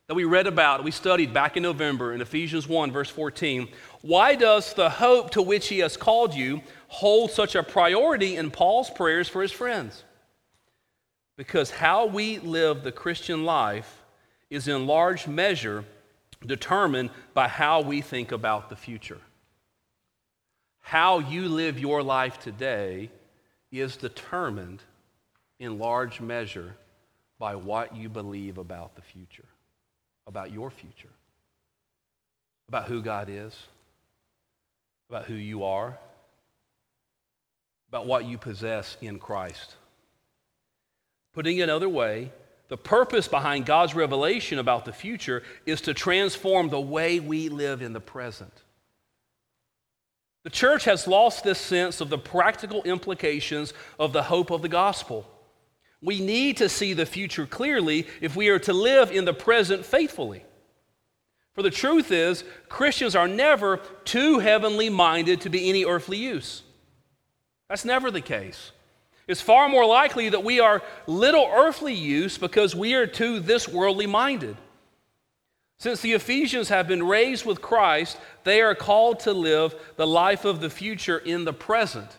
that 0.07 0.15
we 0.15 0.23
read 0.23 0.45
about, 0.45 0.83
we 0.83 0.91
studied 0.91 1.33
back 1.33 1.57
in 1.57 1.63
November 1.63 2.13
in 2.13 2.21
Ephesians 2.21 2.67
1, 2.67 2.91
verse 2.91 3.09
14. 3.09 3.67
Why 4.01 4.35
does 4.35 4.73
the 4.73 4.89
hope 4.89 5.31
to 5.31 5.41
which 5.41 5.67
he 5.67 5.79
has 5.79 5.97
called 5.97 6.33
you 6.35 6.61
hold 6.87 7.31
such 7.31 7.55
a 7.55 7.63
priority 7.63 8.35
in 8.35 8.51
Paul's 8.51 8.89
prayers 8.89 9.27
for 9.27 9.41
his 9.41 9.51
friends? 9.51 10.03
Because 11.37 11.71
how 11.71 12.05
we 12.05 12.37
live 12.39 12.83
the 12.83 12.91
Christian 12.91 13.45
life 13.45 14.03
is 14.51 14.67
in 14.67 14.85
large 14.85 15.27
measure 15.27 15.83
determined 16.45 17.09
by 17.33 17.47
how 17.47 17.81
we 17.81 18.01
think 18.01 18.31
about 18.31 18.69
the 18.69 18.75
future. 18.75 19.19
How 20.81 21.17
you 21.17 21.49
live 21.49 21.79
your 21.79 22.03
life 22.03 22.39
today 22.39 23.09
is 23.71 23.97
determined 23.97 24.83
in 25.59 25.79
large 25.79 26.21
measure 26.21 26.75
by 27.39 27.55
what 27.55 27.95
you 27.95 28.07
believe 28.07 28.59
about 28.59 28.95
the 28.95 29.01
future 29.01 29.45
about 30.27 30.51
your 30.51 30.69
future, 30.69 31.13
about 32.67 32.85
who 32.87 33.01
God 33.01 33.29
is, 33.29 33.55
about 35.09 35.25
who 35.25 35.35
you 35.35 35.63
are, 35.63 35.97
about 37.89 38.07
what 38.07 38.25
you 38.25 38.37
possess 38.37 38.97
in 39.01 39.19
Christ. 39.19 39.75
Putting 41.33 41.57
it 41.57 41.63
another 41.63 41.89
way, 41.89 42.31
The 42.67 42.77
purpose 42.77 43.27
behind 43.27 43.65
God's 43.65 43.93
revelation 43.93 44.57
about 44.57 44.85
the 44.85 44.93
future 44.93 45.43
is 45.65 45.81
to 45.81 45.93
transform 45.93 46.69
the 46.69 46.81
way 46.81 47.19
we 47.19 47.49
live 47.49 47.81
in 47.81 47.93
the 47.93 47.99
present. 47.99 48.51
The 50.43 50.49
church 50.49 50.85
has 50.85 51.07
lost 51.07 51.43
this 51.43 51.59
sense 51.59 52.01
of 52.01 52.09
the 52.09 52.17
practical 52.17 52.81
implications 52.83 53.73
of 53.99 54.13
the 54.13 54.23
hope 54.23 54.51
of 54.51 54.61
the 54.61 54.69
gospel. 54.69 55.29
We 56.01 56.19
need 56.19 56.57
to 56.57 56.69
see 56.69 56.93
the 56.93 57.05
future 57.05 57.45
clearly 57.45 58.07
if 58.21 58.35
we 58.35 58.49
are 58.49 58.59
to 58.59 58.73
live 58.73 59.11
in 59.11 59.25
the 59.25 59.33
present 59.33 59.85
faithfully. 59.85 60.43
For 61.53 61.63
the 61.63 61.71
truth 61.71 62.11
is, 62.11 62.43
Christians 62.67 63.15
are 63.15 63.27
never 63.27 63.77
too 64.03 64.39
heavenly 64.39 64.89
minded 64.89 65.41
to 65.41 65.49
be 65.49 65.69
any 65.69 65.85
earthly 65.85 66.17
use. 66.17 66.63
That's 67.69 67.85
never 67.85 68.11
the 68.11 68.21
case. 68.21 68.71
It's 69.27 69.41
far 69.41 69.69
more 69.69 69.85
likely 69.85 70.29
that 70.29 70.43
we 70.43 70.59
are 70.59 70.83
little 71.07 71.49
earthly 71.51 71.93
use 71.93 72.37
because 72.37 72.75
we 72.75 72.93
are 72.93 73.07
too 73.07 73.39
this 73.39 73.67
worldly 73.67 74.05
minded. 74.05 74.57
Since 75.77 76.01
the 76.01 76.13
Ephesians 76.13 76.69
have 76.69 76.87
been 76.87 77.03
raised 77.03 77.45
with 77.45 77.61
Christ, 77.61 78.17
they 78.43 78.61
are 78.61 78.75
called 78.75 79.21
to 79.21 79.33
live 79.33 79.75
the 79.95 80.07
life 80.07 80.45
of 80.45 80.59
the 80.59 80.69
future 80.69 81.17
in 81.17 81.43
the 81.43 81.53
present. 81.53 82.17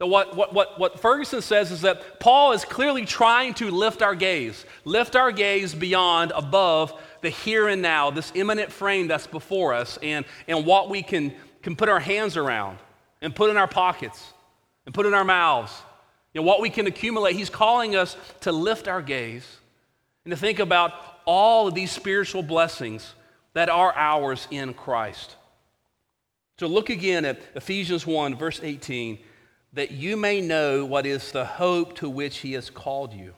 What, 0.00 0.34
what, 0.34 0.54
what, 0.54 0.78
what 0.78 0.98
Ferguson 0.98 1.42
says 1.42 1.70
is 1.70 1.82
that 1.82 2.20
Paul 2.20 2.52
is 2.52 2.64
clearly 2.64 3.04
trying 3.04 3.52
to 3.54 3.70
lift 3.70 4.00
our 4.00 4.14
gaze, 4.14 4.64
lift 4.86 5.14
our 5.14 5.30
gaze 5.30 5.74
beyond, 5.74 6.32
above 6.34 6.98
the 7.20 7.28
here 7.28 7.68
and 7.68 7.82
now, 7.82 8.10
this 8.10 8.32
immanent 8.34 8.72
frame 8.72 9.08
that's 9.08 9.26
before 9.26 9.74
us, 9.74 9.98
and, 10.02 10.24
and 10.48 10.64
what 10.64 10.88
we 10.88 11.02
can, 11.02 11.34
can 11.62 11.76
put 11.76 11.90
our 11.90 12.00
hands 12.00 12.38
around 12.38 12.78
and 13.20 13.36
put 13.36 13.50
in 13.50 13.58
our 13.58 13.68
pockets 13.68 14.32
and 14.86 14.94
put 14.94 15.04
in 15.04 15.12
our 15.12 15.24
mouths 15.24 15.72
you 16.32 16.40
know, 16.40 16.46
what 16.46 16.62
we 16.62 16.70
can 16.70 16.86
accumulate. 16.86 17.36
He's 17.36 17.50
calling 17.50 17.94
us 17.94 18.16
to 18.40 18.52
lift 18.52 18.88
our 18.88 19.02
gaze 19.02 19.46
and 20.24 20.30
to 20.30 20.36
think 20.36 20.60
about 20.60 20.94
all 21.26 21.68
of 21.68 21.74
these 21.74 21.90
spiritual 21.90 22.42
blessings 22.42 23.14
that 23.52 23.68
are 23.68 23.92
ours 23.94 24.48
in 24.50 24.72
Christ. 24.72 25.36
So 26.58 26.68
look 26.68 26.88
again 26.88 27.26
at 27.26 27.38
Ephesians 27.54 28.06
1, 28.06 28.36
verse 28.36 28.60
18, 28.62 29.18
that 29.72 29.90
you 29.92 30.16
may 30.16 30.40
know 30.40 30.84
what 30.84 31.06
is 31.06 31.32
the 31.32 31.44
hope 31.44 31.96
to 31.96 32.10
which 32.10 32.38
he 32.38 32.52
has 32.52 32.70
called 32.70 33.12
you. 33.12 33.34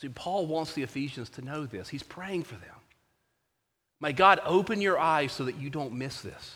See, 0.00 0.08
Paul 0.08 0.46
wants 0.46 0.72
the 0.72 0.82
Ephesians 0.82 1.28
to 1.30 1.42
know 1.42 1.66
this. 1.66 1.88
He's 1.88 2.02
praying 2.02 2.44
for 2.44 2.54
them. 2.54 2.74
May 4.00 4.12
God 4.12 4.40
open 4.44 4.80
your 4.80 4.98
eyes 4.98 5.32
so 5.32 5.44
that 5.44 5.56
you 5.56 5.68
don't 5.68 5.92
miss 5.92 6.22
this, 6.22 6.54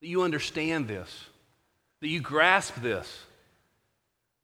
that 0.00 0.08
you 0.08 0.22
understand 0.22 0.88
this 0.88 1.26
that 2.02 2.08
you 2.08 2.20
grasp 2.20 2.74
this. 2.82 3.20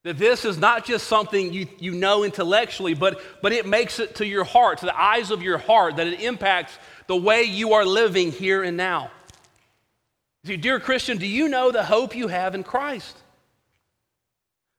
That 0.04 0.16
this 0.16 0.44
is 0.44 0.56
not 0.58 0.86
just 0.86 1.08
something 1.08 1.52
you, 1.52 1.66
you 1.80 1.92
know 1.92 2.22
intellectually, 2.22 2.94
but, 2.94 3.20
but 3.42 3.52
it 3.52 3.66
makes 3.66 3.98
it 3.98 4.14
to 4.16 4.26
your 4.26 4.44
heart, 4.44 4.78
to 4.78 4.86
the 4.86 4.98
eyes 4.98 5.32
of 5.32 5.42
your 5.42 5.58
heart, 5.58 5.96
that 5.96 6.06
it 6.06 6.20
impacts 6.20 6.78
the 7.08 7.16
way 7.16 7.42
you 7.42 7.74
are 7.74 7.84
living 7.84 8.30
here 8.30 8.62
and 8.62 8.76
now. 8.76 9.10
See, 10.44 10.57
dear 10.57 10.81
Christian, 10.81 11.18
do 11.18 11.27
you 11.27 11.48
know 11.48 11.70
the 11.70 11.85
hope 11.85 12.14
you 12.14 12.29
have 12.29 12.55
in 12.55 12.62
Christ? 12.62 13.16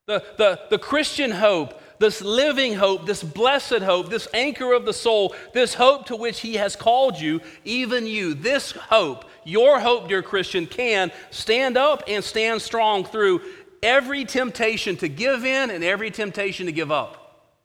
The, 0.08 0.24
the, 0.38 0.60
the 0.70 0.80
Christian 0.80 1.32
hope, 1.32 1.80
this 2.00 2.22
living 2.22 2.74
hope, 2.74 3.06
this 3.06 3.22
blessed 3.22 3.80
hope, 3.80 4.10
this 4.10 4.28
anchor 4.34 4.74
of 4.74 4.86
the 4.86 4.94
soul, 4.94 5.36
this 5.54 5.74
hope 5.74 6.08
to 6.08 6.16
which 6.16 6.40
He 6.40 6.56
has 6.56 6.76
called 6.76 7.20
you, 7.20 7.42
even 7.64 8.08
you, 8.08 8.34
this 8.34 8.72
hope 8.72 9.26
your 9.50 9.80
hope, 9.80 10.08
dear 10.08 10.22
Christian, 10.22 10.66
can 10.66 11.12
stand 11.32 11.78
up 11.78 12.04
and 12.08 12.24
stand 12.24 12.62
strong 12.62 13.04
through 13.04 13.42
every 13.82 14.26
temptation 14.26 14.96
to 14.98 15.08
give 15.08 15.46
in 15.46 15.72
and 15.72 15.84
every 15.84 16.12
temptation 16.12 16.66
to 16.68 16.72
give 16.72 16.92
up. 16.92 17.56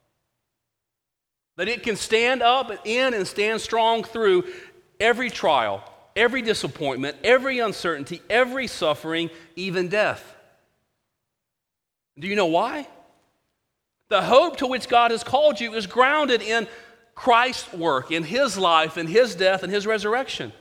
That 1.57 1.67
it 1.67 1.83
can 1.83 1.95
stand 1.95 2.41
up 2.41 2.69
and 2.69 2.79
in 2.83 3.13
and 3.13 3.27
stand 3.27 3.61
strong 3.61 4.03
through 4.03 4.45
every 4.99 5.29
trial, 5.29 5.83
every 6.15 6.41
disappointment, 6.41 7.17
every 7.23 7.59
uncertainty, 7.59 8.21
every 8.29 8.67
suffering, 8.67 9.29
even 9.55 9.87
death. 9.87 10.35
Do 12.17 12.27
you 12.27 12.35
know 12.35 12.45
why? 12.45 12.87
The 14.07 14.21
hope 14.21 14.57
to 14.57 14.67
which 14.67 14.87
God 14.87 15.11
has 15.11 15.23
called 15.23 15.59
you 15.59 15.73
is 15.73 15.87
grounded 15.87 16.41
in 16.41 16.67
Christ's 17.15 17.73
work, 17.73 18.11
in 18.11 18.23
His 18.23 18.57
life, 18.57 18.97
in 18.97 19.07
His 19.07 19.35
death, 19.35 19.63
and 19.63 19.71
His 19.71 19.87
resurrection. 19.87 20.53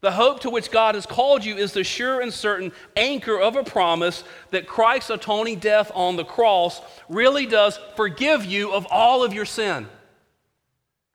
The 0.00 0.12
hope 0.12 0.40
to 0.40 0.50
which 0.50 0.72
God 0.72 0.96
has 0.96 1.06
called 1.06 1.44
you 1.44 1.56
is 1.56 1.72
the 1.72 1.84
sure 1.84 2.20
and 2.20 2.32
certain 2.32 2.72
anchor 2.96 3.38
of 3.38 3.54
a 3.54 3.62
promise 3.62 4.24
that 4.50 4.66
Christ's 4.66 5.10
atoning 5.10 5.60
death 5.60 5.92
on 5.94 6.16
the 6.16 6.24
cross 6.24 6.80
really 7.08 7.46
does 7.46 7.78
forgive 7.94 8.44
you 8.44 8.72
of 8.72 8.84
all 8.90 9.22
of 9.22 9.32
your 9.32 9.44
sin, 9.44 9.86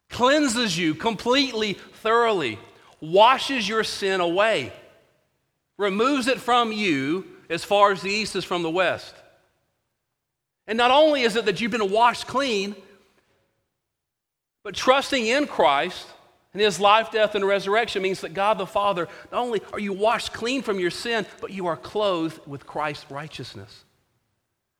cleanses 0.10 0.78
you 0.78 0.96
completely, 0.96 1.74
thoroughly, 1.74 2.60
washes 3.00 3.68
your 3.68 3.84
sin 3.84 4.22
away, 4.22 4.74
removes 5.78 6.28
it 6.28 6.40
from 6.40 6.72
you 6.72 7.26
as 7.50 7.64
far 7.64 7.92
as 7.92 8.02
the 8.02 8.10
east 8.10 8.36
is 8.36 8.44
from 8.44 8.64
the 8.64 8.70
west. 8.70 9.14
And 10.68 10.78
not 10.78 10.92
only 10.92 11.22
is 11.22 11.36
it 11.36 11.46
that 11.46 11.62
you've 11.62 11.72
been 11.72 11.92
washed 11.92 12.28
clean, 12.28 12.76
but 14.64 14.76
trusting 14.76 15.26
in 15.26 15.48
Christ 15.48 16.06
and 16.54 16.62
his 16.62 16.80
life, 16.80 17.12
death, 17.12 17.36
and 17.36 17.46
resurrection 17.46 18.02
means 18.02 18.22
that 18.22 18.34
God 18.34 18.58
the 18.58 18.66
Father, 18.66 19.08
not 19.32 19.42
only 19.42 19.62
are 19.72 19.80
you 19.80 19.94
washed 19.94 20.34
clean 20.34 20.62
from 20.62 20.80
your 20.80 20.92
sin, 20.92 21.26
but 21.40 21.52
you 21.52 21.68
are 21.68 21.78
clothed 21.78 22.40
with 22.46 22.66
Christ's 22.66 23.10
righteousness. 23.10 23.86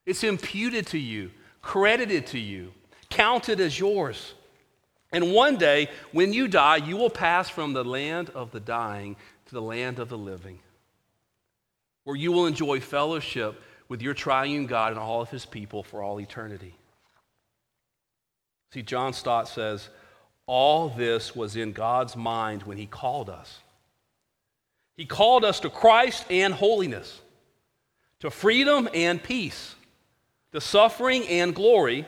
It's 0.04 0.24
imputed 0.24 0.86
to 0.88 0.98
you, 0.98 1.30
credited 1.62 2.26
to 2.28 2.38
you, 2.38 2.72
counted 3.10 3.60
as 3.60 3.78
yours. 3.78 4.34
And 5.10 5.32
one 5.32 5.56
day, 5.56 5.88
when 6.12 6.32
you 6.32 6.48
die, 6.48 6.76
you 6.76 6.96
will 6.96 7.10
pass 7.10 7.48
from 7.48 7.72
the 7.72 7.84
land 7.84 8.30
of 8.30 8.50
the 8.50 8.60
dying 8.60 9.16
to 9.46 9.54
the 9.54 9.62
land 9.62 9.98
of 9.98 10.08
the 10.08 10.18
living, 10.18 10.58
where 12.04 12.16
you 12.16 12.32
will 12.32 12.46
enjoy 12.46 12.80
fellowship 12.80 13.62
with 13.88 14.02
your 14.02 14.14
triune 14.14 14.66
God 14.66 14.92
and 14.92 15.00
all 15.00 15.22
of 15.22 15.30
his 15.30 15.46
people 15.46 15.82
for 15.82 16.02
all 16.02 16.20
eternity. 16.20 16.74
See, 18.72 18.82
John 18.82 19.14
Stott 19.14 19.48
says, 19.48 19.88
all 20.48 20.88
this 20.88 21.36
was 21.36 21.56
in 21.56 21.72
God's 21.72 22.16
mind 22.16 22.62
when 22.62 22.78
He 22.78 22.86
called 22.86 23.28
us. 23.28 23.60
He 24.96 25.04
called 25.04 25.44
us 25.44 25.60
to 25.60 25.70
Christ 25.70 26.24
and 26.30 26.54
holiness, 26.54 27.20
to 28.20 28.30
freedom 28.30 28.88
and 28.94 29.22
peace, 29.22 29.74
to 30.52 30.60
suffering 30.60 31.28
and 31.28 31.54
glory. 31.54 32.06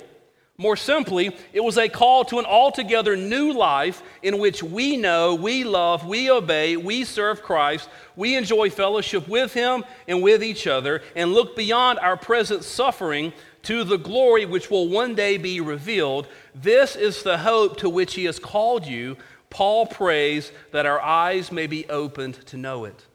More 0.61 0.77
simply, 0.77 1.35
it 1.55 1.65
was 1.65 1.79
a 1.79 1.89
call 1.89 2.23
to 2.27 2.39
an 2.39 2.45
altogether 2.45 3.17
new 3.17 3.55
life 3.55 4.03
in 4.23 4.39
which 4.39 4.63
we 4.63 4.99
know, 4.99 5.35
we 5.35 5.65
love, 5.65 6.07
we 6.07 6.31
obey, 6.31 6.77
we 6.77 7.05
serve 7.05 7.43
Christ, 7.43 7.89
we 8.15 8.37
enjoy 8.37 8.69
fellowship 8.69 9.27
with 9.27 9.55
Him 9.55 9.87
and 10.07 10.23
with 10.23 10.45
each 10.45 10.67
other, 10.67 11.01
and 11.17 11.33
look 11.33 11.57
beyond 11.57 11.99
our 12.01 12.19
present 12.19 12.63
suffering 12.63 13.33
to 13.63 13.85
the 13.85 13.97
glory 13.97 14.45
which 14.45 14.71
will 14.71 14.91
one 14.91 15.15
day 15.15 15.39
be 15.39 15.63
revealed. 15.63 16.27
This 16.55 16.95
is 16.95 17.23
the 17.23 17.39
hope 17.39 17.79
to 17.79 17.89
which 17.89 18.13
he 18.13 18.27
has 18.27 18.39
called 18.39 18.87
you. 18.87 19.17
Paul 19.49 19.87
prays 19.87 20.53
that 20.73 20.85
our 20.85 21.01
eyes 21.01 21.51
may 21.51 21.69
be 21.69 21.89
opened 21.89 22.35
to 22.49 22.59
know 22.59 22.85
it. 22.85 23.07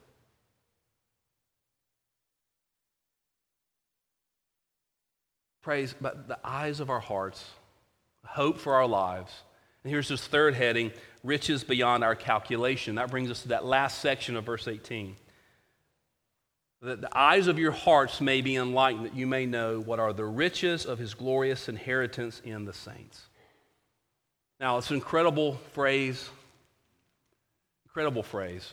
Praise, 5.66 5.96
but 6.00 6.28
the 6.28 6.38
eyes 6.44 6.80
of 6.80 6.92
our 6.92 7.00
hearts, 7.00 7.44
hope 8.24 8.60
for 8.60 8.76
our 8.76 8.86
lives. 8.86 9.34
And 9.84 9.90
here's 9.90 10.08
this 10.08 10.28
third 10.28 10.54
heading 10.54 10.92
riches 11.24 11.64
beyond 11.64 12.04
our 12.04 12.14
calculation. 12.14 12.94
That 12.96 13.10
brings 13.10 13.32
us 13.32 13.42
to 13.42 13.48
that 13.48 13.66
last 13.66 13.98
section 13.98 14.36
of 14.36 14.46
verse 14.46 14.68
18 14.68 15.16
that 16.84 17.02
the 17.02 17.18
eyes 17.18 17.48
of 17.48 17.58
your 17.58 17.72
hearts 17.72 18.22
may 18.22 18.42
be 18.42 18.56
enlightened, 18.58 19.08
that 19.08 19.16
you 19.16 19.26
may 19.26 19.48
know 19.48 19.80
what 19.80 20.00
are 20.00 20.14
the 20.14 20.24
riches 20.24 20.86
of 20.86 21.00
his 21.00 21.16
glorious 21.16 21.68
inheritance 21.68 22.44
in 22.46 22.66
the 22.66 22.74
saints. 22.74 23.20
Now, 24.60 24.78
it's 24.78 24.92
an 24.92 24.98
incredible 24.98 25.60
phrase, 25.74 26.30
incredible 27.88 28.22
phrase. 28.22 28.72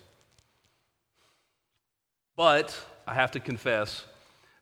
But 2.36 2.78
I 3.06 3.14
have 3.14 3.30
to 3.30 3.40
confess 3.40 4.04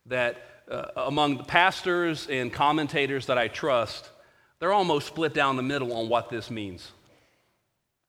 that 0.06 0.49
uh, 0.70 0.86
among 0.96 1.36
the 1.36 1.44
pastors 1.44 2.26
and 2.28 2.52
commentators 2.52 3.26
that 3.26 3.38
I 3.38 3.48
trust, 3.48 4.08
they're 4.58 4.72
almost 4.72 5.06
split 5.06 5.34
down 5.34 5.56
the 5.56 5.62
middle 5.62 5.92
on 5.92 6.08
what 6.08 6.28
this 6.28 6.50
means. 6.50 6.90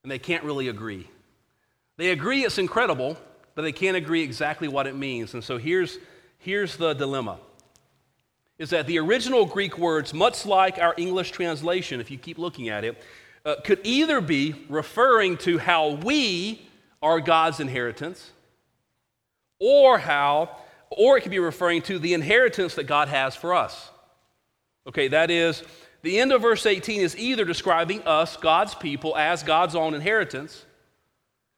And 0.03 0.11
they 0.11 0.19
can't 0.19 0.43
really 0.43 0.67
agree. 0.67 1.07
They 1.97 2.09
agree 2.09 2.43
it's 2.43 2.57
incredible, 2.57 3.17
but 3.55 3.61
they 3.63 3.71
can't 3.71 3.97
agree 3.97 4.21
exactly 4.21 4.67
what 4.67 4.87
it 4.87 4.95
means. 4.95 5.33
And 5.33 5.43
so 5.43 5.57
here's, 5.57 5.97
here's 6.39 6.77
the 6.77 6.93
dilemma 6.93 7.37
is 8.57 8.69
that 8.69 8.85
the 8.85 8.99
original 8.99 9.43
Greek 9.43 9.79
words, 9.79 10.13
much 10.13 10.45
like 10.45 10.77
our 10.77 10.93
English 10.95 11.31
translation, 11.31 11.99
if 11.99 12.11
you 12.11 12.17
keep 12.19 12.37
looking 12.37 12.69
at 12.69 12.83
it, 12.83 13.01
uh, 13.43 13.55
could 13.63 13.79
either 13.83 14.21
be 14.21 14.53
referring 14.69 15.35
to 15.35 15.57
how 15.57 15.93
we 15.93 16.61
are 17.01 17.19
God's 17.19 17.59
inheritance, 17.59 18.29
or 19.59 19.97
how, 19.97 20.57
or 20.91 21.17
it 21.17 21.21
could 21.21 21.31
be 21.31 21.39
referring 21.39 21.81
to 21.83 21.97
the 21.97 22.13
inheritance 22.13 22.75
that 22.75 22.83
God 22.83 23.07
has 23.07 23.35
for 23.35 23.53
us. 23.53 23.89
Okay, 24.87 25.07
that 25.09 25.31
is, 25.31 25.63
the 26.01 26.19
end 26.19 26.31
of 26.31 26.41
verse 26.41 26.65
18 26.65 27.01
is 27.01 27.17
either 27.17 27.45
describing 27.45 28.01
us, 28.03 28.35
God's 28.37 28.75
people, 28.75 29.15
as 29.15 29.43
God's 29.43 29.75
own 29.75 29.93
inheritance, 29.93 30.65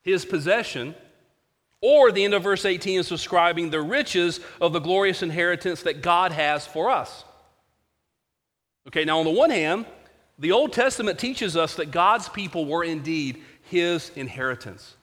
his 0.02 0.26
possession, 0.26 0.94
or 1.82 2.12
the 2.12 2.24
end 2.24 2.34
of 2.34 2.44
verse 2.44 2.66
18 2.66 3.00
is 3.00 3.10
describing 3.10 3.70
the 3.70 3.82
riches 3.82 4.40
of 4.62 4.72
the 4.72 4.80
glorious 4.80 5.24
inheritance 5.24 5.84
that 5.84 6.02
God 6.02 6.32
has 6.32 6.68
for 6.68 6.90
us. 6.90 7.24
Okay, 8.88 9.06
now 9.06 9.20
on 9.20 9.26
the 9.26 9.32
one 9.32 9.50
hand, 9.50 9.86
the 10.38 10.52
Old 10.52 10.74
Testament 10.74 11.20
teaches 11.20 11.56
us 11.56 11.76
that 11.76 11.92
God's 11.92 12.28
people 12.30 12.66
were 12.66 12.84
indeed 12.84 13.42
his 13.64 14.12
inheritance, 14.16 14.96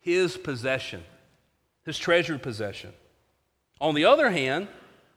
his 0.00 0.36
possession, 0.36 1.02
his 1.84 1.98
treasured 1.98 2.42
possession. 2.42 2.92
On 3.80 3.94
the 3.94 4.04
other 4.04 4.30
hand, 4.30 4.68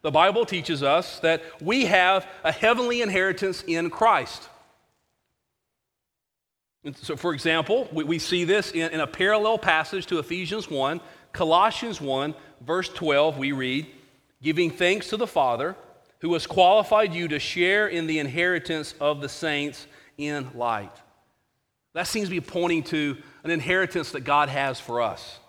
the 0.01 0.11
Bible 0.11 0.45
teaches 0.45 0.83
us 0.83 1.19
that 1.19 1.43
we 1.61 1.85
have 1.85 2.27
a 2.43 2.51
heavenly 2.51 3.01
inheritance 3.01 3.63
in 3.67 3.89
Christ. 3.89 4.49
And 6.83 6.95
so, 6.95 7.17
for 7.17 7.33
example, 7.33 7.89
we, 7.91 8.03
we 8.05 8.19
see 8.19 8.45
this 8.45 8.71
in, 8.71 8.91
in 8.91 8.99
a 9.01 9.07
parallel 9.07 9.57
passage 9.57 10.05
to 10.07 10.19
Ephesians 10.19 10.69
1, 10.69 11.01
Colossians 11.33 11.99
1, 11.99 12.33
verse 12.61 12.89
12, 12.89 13.37
we 13.37 13.51
read, 13.51 13.87
giving 14.41 14.71
thanks 14.71 15.09
to 15.09 15.17
the 15.17 15.27
Father 15.27 15.75
who 16.21 16.33
has 16.33 16.47
qualified 16.47 17.13
you 17.13 17.27
to 17.27 17.39
share 17.39 17.87
in 17.87 18.07
the 18.07 18.19
inheritance 18.19 18.93
of 18.99 19.21
the 19.21 19.29
saints 19.29 19.87
in 20.17 20.49
light. 20.53 20.91
That 21.93 22.07
seems 22.07 22.27
to 22.27 22.31
be 22.31 22.41
pointing 22.41 22.83
to 22.83 23.17
an 23.43 23.51
inheritance 23.51 24.11
that 24.11 24.21
God 24.21 24.49
has 24.49 24.79
for 24.79 25.01
us. 25.01 25.39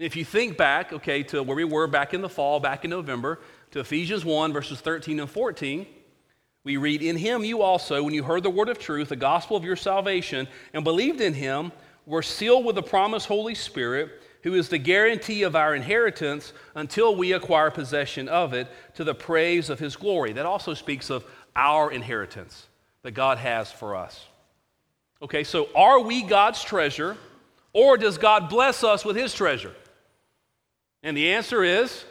If 0.00 0.16
you 0.16 0.24
think 0.24 0.56
back, 0.56 0.94
okay, 0.94 1.22
to 1.24 1.42
where 1.42 1.54
we 1.54 1.64
were 1.64 1.86
back 1.86 2.14
in 2.14 2.22
the 2.22 2.28
fall, 2.28 2.58
back 2.58 2.86
in 2.86 2.90
November, 2.90 3.38
to 3.72 3.80
Ephesians 3.80 4.24
1, 4.24 4.50
verses 4.50 4.80
13 4.80 5.20
and 5.20 5.28
14, 5.28 5.86
we 6.64 6.78
read, 6.78 7.02
In 7.02 7.18
him 7.18 7.44
you 7.44 7.60
also, 7.60 8.02
when 8.02 8.14
you 8.14 8.22
heard 8.22 8.42
the 8.42 8.48
word 8.48 8.70
of 8.70 8.78
truth, 8.78 9.10
the 9.10 9.16
gospel 9.16 9.58
of 9.58 9.64
your 9.64 9.76
salvation, 9.76 10.48
and 10.72 10.84
believed 10.84 11.20
in 11.20 11.34
him, 11.34 11.70
were 12.06 12.22
sealed 12.22 12.64
with 12.64 12.76
the 12.76 12.82
promised 12.82 13.26
Holy 13.26 13.54
Spirit, 13.54 14.22
who 14.42 14.54
is 14.54 14.70
the 14.70 14.78
guarantee 14.78 15.42
of 15.42 15.54
our 15.54 15.74
inheritance 15.74 16.54
until 16.74 17.14
we 17.14 17.32
acquire 17.32 17.70
possession 17.70 18.26
of 18.26 18.54
it 18.54 18.68
to 18.94 19.04
the 19.04 19.14
praise 19.14 19.68
of 19.68 19.78
his 19.78 19.96
glory. 19.96 20.32
That 20.32 20.46
also 20.46 20.72
speaks 20.72 21.10
of 21.10 21.26
our 21.54 21.92
inheritance 21.92 22.68
that 23.02 23.10
God 23.10 23.36
has 23.36 23.70
for 23.70 23.94
us. 23.94 24.26
Okay, 25.20 25.44
so 25.44 25.68
are 25.74 26.00
we 26.00 26.22
God's 26.22 26.64
treasure, 26.64 27.18
or 27.74 27.98
does 27.98 28.16
God 28.16 28.48
bless 28.48 28.82
us 28.82 29.04
with 29.04 29.14
his 29.14 29.34
treasure? 29.34 29.74
And 31.02 31.16
the 31.16 31.32
answer 31.32 31.64
is 31.64 32.04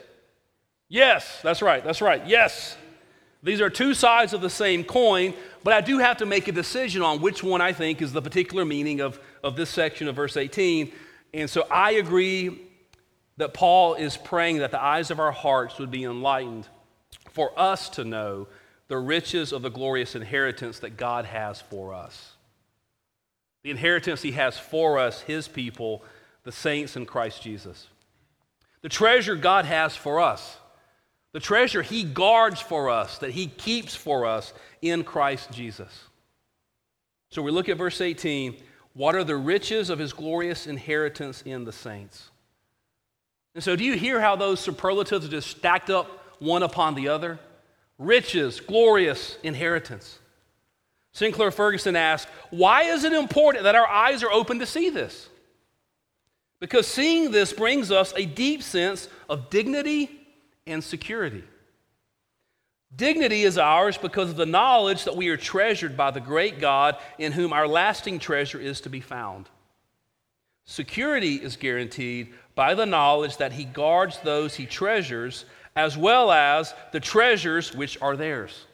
yes. 0.88 1.42
That's 1.42 1.62
right. 1.62 1.84
That's 1.84 2.02
right. 2.02 2.26
Yes. 2.26 2.78
These 3.42 3.62
are 3.62 3.70
two 3.70 3.94
sides 3.94 4.34
of 4.34 4.42
the 4.42 4.50
same 4.50 4.84
coin, 4.84 5.34
but 5.64 5.74
I 5.74 5.82
do 5.82 6.00
have 6.00 6.18
to 6.18 6.26
make 6.26 6.48
a 6.48 6.52
decision 6.52 7.02
on 7.02 7.22
which 7.22 7.42
one 7.42 7.62
I 7.62 7.72
think 7.72 8.02
is 8.02 8.12
the 8.12 8.22
particular 8.22 8.66
meaning 8.66 9.00
of, 9.00 9.20
of 9.44 9.56
this 9.56 9.70
section 9.70 10.10
of 10.10 10.16
verse 10.16 10.36
18. 10.36 10.92
And 11.34 11.50
so 11.50 11.66
I 11.72 11.92
agree 11.92 12.60
that 13.38 13.54
Paul 13.54 13.94
is 13.94 14.18
praying 14.18 14.58
that 14.58 14.72
the 14.72 14.84
eyes 14.84 15.12
of 15.12 15.20
our 15.20 15.32
hearts 15.32 15.80
would 15.80 15.92
be 15.92 16.04
enlightened 16.04 16.68
for 17.32 17.58
us 17.58 17.88
to 17.92 18.04
know 18.04 18.48
the 18.90 18.98
riches 18.98 19.54
of 19.54 19.62
the 19.62 19.70
glorious 19.70 20.16
inheritance 20.16 20.80
that 20.80 20.98
God 20.98 21.24
has 21.24 21.62
for 21.62 21.94
us. 21.94 22.34
The 23.64 23.72
inheritance 23.72 24.22
he 24.22 24.34
has 24.34 24.58
for 24.58 25.00
us, 25.00 25.22
his 25.22 25.48
people, 25.48 26.04
the 26.44 26.52
saints 26.52 26.98
in 26.98 27.06
Christ 27.06 27.42
Jesus. 27.42 27.88
The 28.82 28.90
treasure 28.90 29.36
God 29.36 29.66
has 29.66 29.96
for 29.96 30.20
us, 30.20 30.58
the 31.34 31.40
treasure 31.40 31.82
He 31.82 32.04
guards 32.04 32.62
for 32.62 32.90
us, 32.90 33.18
that 33.20 33.32
He 33.32 33.48
keeps 33.48 33.96
for 33.96 34.26
us 34.26 34.54
in 34.82 35.04
Christ 35.04 35.52
Jesus. 35.52 36.06
So 37.30 37.42
we 37.42 37.52
look 37.52 37.70
at 37.70 37.78
verse 37.78 38.02
18. 38.02 38.56
What 38.94 39.16
are 39.16 39.24
the 39.24 39.36
riches 39.36 39.90
of 39.90 40.00
His 40.00 40.14
glorious 40.14 40.66
inheritance 40.66 41.42
in 41.44 41.66
the 41.66 41.72
saints? 41.72 42.32
And 43.56 43.64
so, 43.64 43.76
do 43.76 43.84
you 43.84 43.94
hear 43.98 44.22
how 44.22 44.36
those 44.36 44.60
superlatives 44.60 45.26
are 45.26 45.30
just 45.30 45.50
stacked 45.50 45.90
up 45.90 46.08
one 46.40 46.64
upon 46.64 46.96
the 46.96 47.10
other? 47.10 47.40
Riches, 47.98 48.60
glorious 48.62 49.38
inheritance. 49.44 50.20
Sinclair 51.12 51.52
Ferguson 51.52 51.96
asked, 51.96 52.30
Why 52.50 52.84
is 52.84 53.04
it 53.04 53.14
important 53.14 53.64
that 53.64 53.76
our 53.76 53.88
eyes 53.88 54.24
are 54.24 54.32
open 54.32 54.60
to 54.60 54.66
see 54.66 54.90
this? 54.90 55.28
Because 56.60 56.88
seeing 56.88 57.32
this 57.32 57.54
brings 57.54 57.92
us 57.92 58.14
a 58.16 58.26
deep 58.26 58.62
sense 58.64 59.08
of 59.30 59.50
dignity 59.50 60.10
and 60.68 60.84
security. 60.84 61.44
Dignity 62.96 63.44
is 63.44 63.58
ours 63.58 63.98
because 63.98 64.32
of 64.32 64.36
the 64.36 64.46
knowledge 64.46 65.06
that 65.06 65.16
we 65.16 65.30
are 65.30 65.38
treasured 65.38 65.96
by 65.96 66.12
the 66.12 66.20
great 66.20 66.60
God 66.60 66.98
in 67.18 67.32
whom 67.32 67.54
our 67.54 67.68
lasting 67.68 68.20
treasure 68.20 68.60
is 68.60 68.82
to 68.82 68.90
be 68.90 69.00
found. 69.00 69.48
Security 70.66 71.36
is 71.36 71.56
guaranteed 71.56 72.34
by 72.56 72.74
the 72.74 72.86
knowledge 72.86 73.38
that 73.38 73.54
He 73.54 73.64
guards 73.64 74.20
those 74.20 74.56
He 74.56 74.66
treasures 74.66 75.46
as 75.76 75.98
well 75.98 76.32
as 76.32 76.74
the 76.92 77.00
treasures 77.00 77.74
which 77.74 78.00
are 78.02 78.18
theirs. 78.18 78.66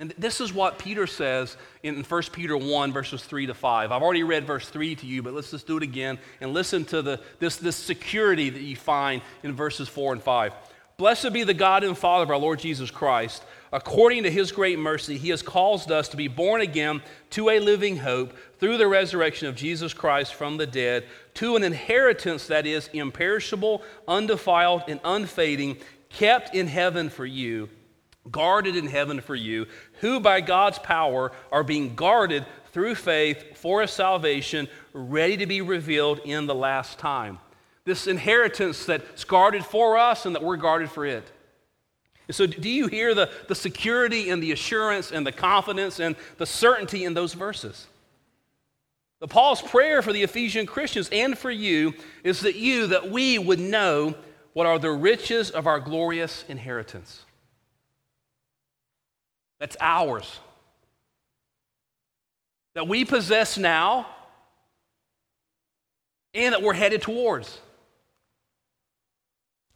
And 0.00 0.12
this 0.18 0.40
is 0.40 0.52
what 0.52 0.78
Peter 0.78 1.06
says 1.06 1.56
in 1.84 2.02
1 2.02 2.22
Peter 2.32 2.56
1, 2.56 2.92
verses 2.92 3.22
3 3.22 3.46
to 3.46 3.54
5. 3.54 3.92
I've 3.92 4.02
already 4.02 4.24
read 4.24 4.44
verse 4.44 4.68
3 4.68 4.96
to 4.96 5.06
you, 5.06 5.22
but 5.22 5.34
let's 5.34 5.52
just 5.52 5.68
do 5.68 5.76
it 5.76 5.84
again 5.84 6.18
and 6.40 6.52
listen 6.52 6.84
to 6.86 7.00
the, 7.00 7.20
this, 7.38 7.56
this 7.58 7.76
security 7.76 8.50
that 8.50 8.60
you 8.60 8.74
find 8.74 9.22
in 9.44 9.52
verses 9.52 9.88
4 9.88 10.14
and 10.14 10.22
5. 10.22 10.52
Blessed 10.96 11.32
be 11.32 11.44
the 11.44 11.54
God 11.54 11.84
and 11.84 11.96
Father 11.96 12.24
of 12.24 12.30
our 12.30 12.36
Lord 12.38 12.58
Jesus 12.58 12.90
Christ. 12.90 13.44
According 13.72 14.24
to 14.24 14.30
his 14.30 14.50
great 14.50 14.80
mercy, 14.80 15.16
he 15.16 15.28
has 15.28 15.42
caused 15.42 15.92
us 15.92 16.08
to 16.08 16.16
be 16.16 16.28
born 16.28 16.60
again 16.60 17.00
to 17.30 17.50
a 17.50 17.60
living 17.60 17.96
hope 17.96 18.32
through 18.58 18.78
the 18.78 18.88
resurrection 18.88 19.46
of 19.46 19.54
Jesus 19.54 19.94
Christ 19.94 20.34
from 20.34 20.56
the 20.56 20.66
dead, 20.66 21.04
to 21.34 21.54
an 21.54 21.62
inheritance 21.62 22.48
that 22.48 22.66
is 22.66 22.88
imperishable, 22.92 23.82
undefiled, 24.08 24.82
and 24.88 25.00
unfading, 25.04 25.76
kept 26.08 26.52
in 26.54 26.66
heaven 26.66 27.10
for 27.10 27.26
you 27.26 27.68
guarded 28.30 28.76
in 28.76 28.86
heaven 28.86 29.20
for 29.20 29.34
you, 29.34 29.66
who 30.00 30.20
by 30.20 30.40
God's 30.40 30.78
power 30.78 31.32
are 31.52 31.64
being 31.64 31.94
guarded 31.94 32.46
through 32.72 32.94
faith 32.94 33.56
for 33.56 33.82
a 33.82 33.88
salvation 33.88 34.68
ready 34.92 35.36
to 35.36 35.46
be 35.46 35.60
revealed 35.60 36.20
in 36.24 36.46
the 36.46 36.54
last 36.54 36.98
time. 36.98 37.38
This 37.84 38.06
inheritance 38.06 38.86
that's 38.86 39.24
guarded 39.24 39.64
for 39.64 39.98
us 39.98 40.26
and 40.26 40.34
that 40.34 40.42
we're 40.42 40.56
guarded 40.56 40.90
for 40.90 41.04
it. 41.04 41.30
So, 42.30 42.46
do 42.46 42.70
you 42.70 42.86
hear 42.86 43.14
the, 43.14 43.30
the 43.48 43.54
security 43.54 44.30
and 44.30 44.42
the 44.42 44.52
assurance 44.52 45.12
and 45.12 45.26
the 45.26 45.32
confidence 45.32 46.00
and 46.00 46.16
the 46.38 46.46
certainty 46.46 47.04
in 47.04 47.12
those 47.12 47.34
verses? 47.34 47.86
The 49.20 49.28
Paul's 49.28 49.60
prayer 49.60 50.00
for 50.00 50.12
the 50.12 50.22
Ephesian 50.22 50.64
Christians 50.64 51.10
and 51.12 51.36
for 51.36 51.50
you 51.50 51.92
is 52.24 52.40
that 52.40 52.56
you, 52.56 52.86
that 52.88 53.10
we 53.10 53.38
would 53.38 53.60
know 53.60 54.14
what 54.54 54.66
are 54.66 54.78
the 54.78 54.90
riches 54.90 55.50
of 55.50 55.66
our 55.66 55.80
glorious 55.80 56.44
inheritance 56.48 57.24
that's 59.58 59.76
ours, 59.80 60.40
that 62.74 62.88
we 62.88 63.04
possess 63.04 63.56
now, 63.56 64.06
and 66.34 66.52
that 66.52 66.62
we're 66.62 66.74
headed 66.74 67.02
towards. 67.02 67.60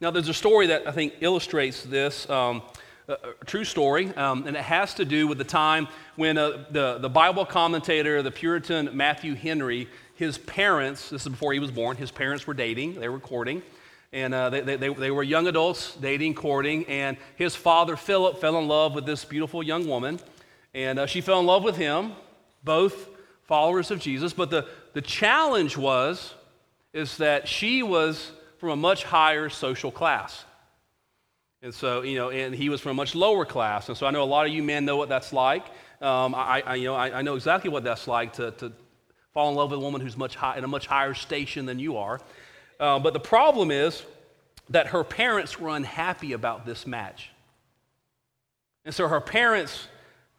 Now, 0.01 0.11
there's 0.11 0.29
a 0.29 0.33
story 0.33 0.67
that 0.67 0.87
I 0.87 0.91
think 0.91 1.13
illustrates 1.21 1.83
this. 1.83 2.29
Um, 2.29 2.61
a, 3.09 3.45
true 3.45 3.63
story, 3.63 4.13
um, 4.15 4.45
and 4.45 4.55
it 4.55 4.61
has 4.61 4.93
to 4.95 5.05
do 5.05 5.27
with 5.27 5.37
the 5.37 5.43
time 5.43 5.87
when 6.15 6.37
uh, 6.37 6.65
the, 6.71 6.99
the 6.99 7.09
Bible 7.09 7.45
commentator, 7.45 8.21
the 8.21 8.31
Puritan 8.31 8.91
Matthew 8.93 9.33
Henry, 9.33 9.87
his 10.15 10.37
parents, 10.37 11.09
this 11.09 11.23
is 11.23 11.27
before 11.29 11.53
he 11.53 11.59
was 11.59 11.71
born, 11.71 11.97
his 11.97 12.11
parents 12.11 12.45
were 12.45 12.53
dating, 12.53 12.99
they 12.99 13.09
were 13.09 13.19
courting, 13.19 13.63
and 14.11 14.33
uh, 14.33 14.49
they, 14.49 14.61
they, 14.61 14.89
they 14.89 15.11
were 15.11 15.23
young 15.23 15.47
adults 15.47 15.95
dating, 15.95 16.33
courting, 16.33 16.85
and 16.85 17.17
his 17.35 17.55
father, 17.55 17.95
Philip, 17.95 18.41
fell 18.41 18.57
in 18.57 18.67
love 18.67 18.95
with 18.95 19.05
this 19.05 19.23
beautiful 19.23 19.61
young 19.61 19.87
woman, 19.87 20.19
and 20.73 20.99
uh, 20.99 21.05
she 21.05 21.21
fell 21.21 21.39
in 21.39 21.45
love 21.45 21.63
with 21.63 21.77
him, 21.77 22.13
both 22.63 23.09
followers 23.43 23.91
of 23.91 23.99
Jesus. 23.99 24.33
But 24.33 24.49
the, 24.49 24.67
the 24.93 25.01
challenge 25.01 25.77
was, 25.77 26.33
is 26.93 27.17
that 27.17 27.47
she 27.47 27.83
was 27.83 28.31
from 28.57 28.69
a 28.69 28.75
much 28.75 29.03
higher 29.03 29.49
social 29.49 29.91
class. 29.91 30.45
And 31.61 31.73
so, 31.73 32.03
you 32.03 32.17
know, 32.17 32.29
and 32.29 32.55
he 32.55 32.69
was 32.69 32.79
from 32.79 32.91
a 32.91 32.95
much 32.95 33.15
lower 33.15 33.45
class. 33.45 33.89
And 33.89 33.97
so 33.97 34.05
I 34.05 34.11
know 34.11 34.23
a 34.23 34.25
lot 34.25 34.45
of 34.45 34.53
you 34.53 34.63
men 34.63 34.85
know 34.85 34.97
what 34.97 35.09
that's 35.09 35.33
like. 35.33 35.65
Um, 36.01 36.33
I, 36.33 36.63
I, 36.65 36.75
you 36.75 36.85
know, 36.85 36.95
I, 36.95 37.19
I, 37.19 37.21
know 37.21 37.35
exactly 37.35 37.69
what 37.69 37.83
that's 37.83 38.07
like 38.07 38.33
to, 38.33 38.51
to 38.51 38.71
fall 39.33 39.49
in 39.49 39.55
love 39.55 39.71
with 39.71 39.79
a 39.79 39.81
woman 39.81 39.99
who's 39.99 40.15
much 40.15 40.35
high, 40.35 40.57
in 40.57 40.63
a 40.63 40.67
much 40.67 40.87
higher 40.87 41.13
station 41.13 41.65
than 41.65 41.77
you 41.77 41.97
are. 41.97 42.21
Uh, 42.79 42.99
but 42.99 43.13
the 43.13 43.19
problem 43.19 43.71
is 43.71 44.03
that 44.69 44.87
her 44.87 45.03
parents 45.03 45.59
were 45.59 45.69
unhappy 45.69 46.33
about 46.33 46.65
this 46.65 46.87
match. 46.87 47.29
And 48.85 48.95
so 48.95 49.07
her 49.07 49.19
parents 49.19 49.87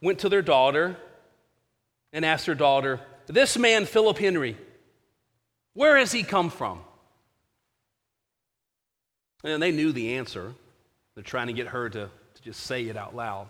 went 0.00 0.20
to 0.20 0.28
their 0.28 0.42
daughter 0.42 0.96
and 2.12 2.24
asked 2.24 2.46
her 2.46 2.54
daughter, 2.54 3.00
This 3.26 3.58
man, 3.58 3.84
Philip 3.84 4.18
Henry, 4.18 4.56
where 5.74 5.96
has 5.98 6.12
he 6.12 6.22
come 6.22 6.50
from? 6.50 6.80
And 9.44 9.62
they 9.62 9.72
knew 9.72 9.92
the 9.92 10.16
answer. 10.16 10.54
They're 11.14 11.24
trying 11.24 11.48
to 11.48 11.52
get 11.52 11.68
her 11.68 11.88
to, 11.88 12.10
to 12.34 12.42
just 12.42 12.60
say 12.60 12.86
it 12.86 12.96
out 12.96 13.14
loud. 13.14 13.48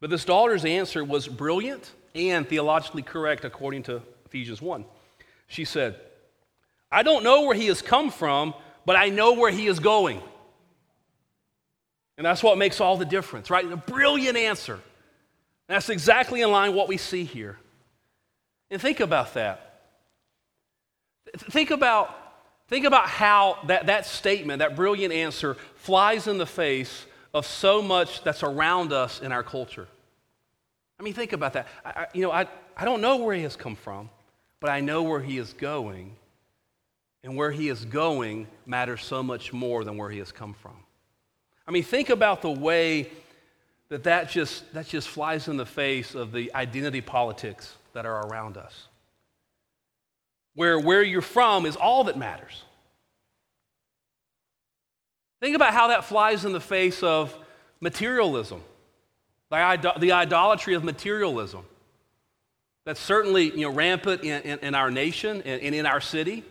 But 0.00 0.10
this 0.10 0.24
daughter's 0.24 0.64
answer 0.64 1.04
was 1.04 1.28
brilliant 1.28 1.90
and 2.14 2.48
theologically 2.48 3.02
correct 3.02 3.44
according 3.44 3.84
to 3.84 4.02
Ephesians 4.26 4.60
1. 4.60 4.84
She 5.46 5.64
said, 5.64 5.98
I 6.92 7.02
don't 7.02 7.24
know 7.24 7.42
where 7.42 7.56
he 7.56 7.66
has 7.68 7.80
come 7.80 8.10
from, 8.10 8.54
but 8.84 8.96
I 8.96 9.08
know 9.08 9.32
where 9.32 9.50
he 9.50 9.66
is 9.66 9.80
going. 9.80 10.20
And 12.18 12.26
that's 12.26 12.42
what 12.42 12.58
makes 12.58 12.80
all 12.80 12.98
the 12.98 13.06
difference, 13.06 13.48
right? 13.50 13.64
A 13.64 13.76
brilliant 13.76 14.36
answer. 14.36 14.78
That's 15.68 15.88
exactly 15.88 16.42
in 16.42 16.50
line 16.50 16.70
with 16.70 16.76
what 16.76 16.88
we 16.88 16.98
see 16.98 17.24
here. 17.24 17.58
And 18.70 18.80
think 18.80 19.00
about 19.00 19.34
that. 19.34 19.80
Think 21.36 21.70
about, 21.70 22.14
think 22.68 22.84
about 22.84 23.08
how 23.08 23.58
that, 23.68 23.86
that 23.86 24.04
statement, 24.04 24.58
that 24.58 24.76
brilliant 24.76 25.14
answer, 25.14 25.56
flies 25.76 26.26
in 26.26 26.36
the 26.36 26.46
face 26.46 27.06
of 27.32 27.46
so 27.46 27.80
much 27.80 28.22
that's 28.22 28.42
around 28.42 28.92
us 28.92 29.22
in 29.22 29.32
our 29.32 29.42
culture. 29.42 29.88
I 31.00 31.02
mean, 31.02 31.14
think 31.14 31.32
about 31.32 31.54
that. 31.54 31.68
I, 31.84 32.06
you 32.12 32.20
know, 32.20 32.30
I, 32.30 32.46
I 32.76 32.84
don't 32.84 33.00
know 33.00 33.16
where 33.16 33.34
he 33.34 33.42
has 33.44 33.56
come 33.56 33.76
from, 33.76 34.10
but 34.60 34.68
I 34.68 34.80
know 34.80 35.02
where 35.02 35.20
he 35.20 35.38
is 35.38 35.54
going. 35.54 36.16
And 37.24 37.36
where 37.36 37.50
he 37.50 37.68
is 37.68 37.84
going 37.84 38.48
matters 38.66 39.04
so 39.04 39.22
much 39.22 39.52
more 39.52 39.84
than 39.84 39.96
where 39.96 40.10
he 40.10 40.18
has 40.18 40.32
come 40.32 40.54
from. 40.54 40.76
I 41.66 41.70
mean, 41.70 41.84
think 41.84 42.10
about 42.10 42.42
the 42.42 42.50
way 42.50 43.10
that 43.88 44.04
that 44.04 44.30
just, 44.30 44.72
that 44.72 44.88
just 44.88 45.08
flies 45.08 45.48
in 45.48 45.56
the 45.56 45.66
face 45.66 46.14
of 46.14 46.32
the 46.32 46.52
identity 46.54 47.00
politics 47.00 47.74
that 47.92 48.06
are 48.06 48.26
around 48.26 48.56
us. 48.56 48.88
Where 50.54 50.78
where 50.78 51.02
you're 51.02 51.22
from 51.22 51.64
is 51.64 51.76
all 51.76 52.04
that 52.04 52.18
matters. 52.18 52.62
Think 55.40 55.56
about 55.56 55.72
how 55.72 55.88
that 55.88 56.04
flies 56.04 56.44
in 56.44 56.52
the 56.52 56.60
face 56.60 57.02
of 57.02 57.36
materialism, 57.80 58.62
the, 59.50 59.92
the 59.98 60.12
idolatry 60.12 60.74
of 60.74 60.84
materialism. 60.84 61.64
That's 62.84 63.00
certainly 63.00 63.50
you 63.50 63.62
know, 63.62 63.70
rampant 63.70 64.22
in, 64.22 64.42
in, 64.42 64.58
in 64.60 64.74
our 64.74 64.90
nation 64.90 65.42
and, 65.44 65.60
and 65.62 65.74
in 65.74 65.86
our 65.86 66.00
city. 66.00 66.44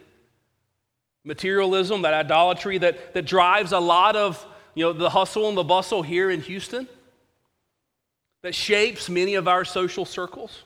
Materialism, 1.24 2.02
that 2.02 2.14
idolatry 2.14 2.78
that, 2.80 3.14
that 3.14 3.26
drives 3.26 3.72
a 3.72 3.80
lot 3.80 4.16
of 4.16 4.46
you 4.74 4.86
know, 4.86 4.94
the 4.94 5.10
hustle 5.10 5.48
and 5.50 5.58
the 5.58 5.64
bustle 5.64 6.02
here 6.02 6.30
in 6.32 6.42
Houston, 6.42 6.88
that 8.42 8.56
shapes 8.56 9.10
many 9.10 9.36
of 9.36 9.48
our 9.48 9.64
social 9.66 10.06
circles. 10.06 10.64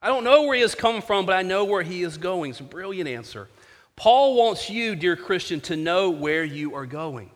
I 0.00 0.08
don't 0.08 0.24
know 0.24 0.42
where 0.42 0.54
he 0.54 0.62
has 0.62 0.74
come 0.74 1.02
from, 1.02 1.26
but 1.26 1.34
I 1.34 1.42
know 1.42 1.64
where 1.64 1.82
he 1.82 2.02
is 2.02 2.18
going. 2.18 2.50
It's 2.50 2.60
a 2.60 2.64
brilliant 2.64 3.08
answer. 3.08 3.48
Paul 3.96 4.34
wants 4.36 4.68
you, 4.68 4.96
dear 4.96 5.16
Christian, 5.16 5.60
to 5.62 5.76
know 5.76 6.10
where 6.10 6.44
you 6.44 6.74
are 6.74 6.86
going. 6.86 7.30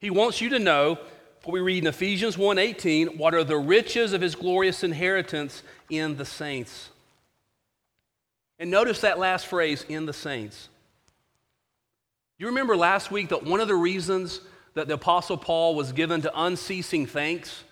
He 0.00 0.10
wants 0.10 0.40
you 0.40 0.50
to 0.50 0.58
know 0.58 0.98
what 1.42 1.52
we 1.52 1.60
read 1.60 1.82
in 1.82 1.86
Ephesians 1.86 2.36
1:18, 2.36 3.18
what 3.18 3.34
are 3.34 3.44
the 3.44 3.58
riches 3.58 4.12
of 4.12 4.20
his 4.20 4.34
glorious 4.34 4.82
inheritance 4.82 5.62
in 5.90 6.16
the 6.16 6.24
saints. 6.24 6.90
And 8.58 8.70
notice 8.70 9.00
that 9.00 9.18
last 9.18 9.46
phrase, 9.46 9.84
in 9.88 10.06
the 10.06 10.12
saints. 10.12 10.68
You 12.38 12.48
remember 12.48 12.76
last 12.76 13.10
week 13.10 13.28
that 13.30 13.44
one 13.44 13.60
of 13.60 13.68
the 13.68 13.74
reasons 13.74 14.40
that 14.74 14.88
the 14.88 14.94
Apostle 14.94 15.36
Paul 15.36 15.74
was 15.74 15.92
given 15.92 16.22
to 16.22 16.32
unceasing 16.34 17.06
thanks 17.06 17.64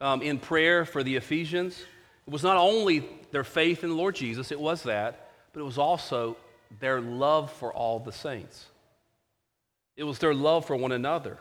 um, 0.00 0.22
in 0.22 0.38
prayer 0.38 0.84
for 0.84 1.02
the 1.02 1.16
Ephesians? 1.16 1.78
It 2.26 2.30
was 2.30 2.42
not 2.42 2.56
only 2.56 3.06
their 3.30 3.44
faith 3.44 3.84
in 3.84 3.90
the 3.90 3.96
Lord 3.96 4.14
Jesus, 4.14 4.50
it 4.50 4.60
was 4.60 4.82
that, 4.84 5.30
but 5.52 5.60
it 5.60 5.64
was 5.64 5.78
also 5.78 6.36
their 6.80 7.00
love 7.00 7.52
for 7.52 7.72
all 7.72 7.98
the 7.98 8.12
saints. 8.12 8.66
It 9.96 10.04
was 10.04 10.18
their 10.18 10.34
love 10.34 10.66
for 10.66 10.76
one 10.76 10.92
another. 10.92 11.38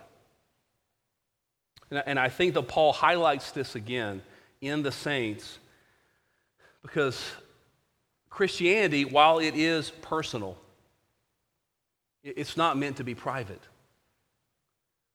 And 1.91 2.19
I 2.19 2.29
think 2.29 2.53
that 2.55 2.67
Paul 2.67 2.93
highlights 2.93 3.51
this 3.51 3.75
again 3.75 4.21
in 4.61 4.81
the 4.81 4.91
saints 4.91 5.59
because 6.81 7.23
Christianity, 8.35 9.05
while 9.05 9.39
it 9.39 9.55
is 9.55 9.91
personal, 10.01 10.57
it's 12.21 12.57
not 12.57 12.77
meant 12.77 12.97
to 12.97 13.03
be 13.05 13.15
private. 13.15 13.61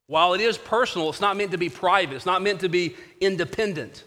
While 0.07 0.33
it 0.33 0.41
is 0.41 0.57
personal, 0.57 1.11
it's 1.11 1.21
not 1.21 1.37
meant 1.37 1.51
to 1.51 1.59
be 1.59 1.69
private. 1.69 2.17
It's 2.17 2.25
not 2.25 2.41
meant 2.41 2.61
to 2.61 2.71
be 2.71 2.97
independent. 3.21 4.05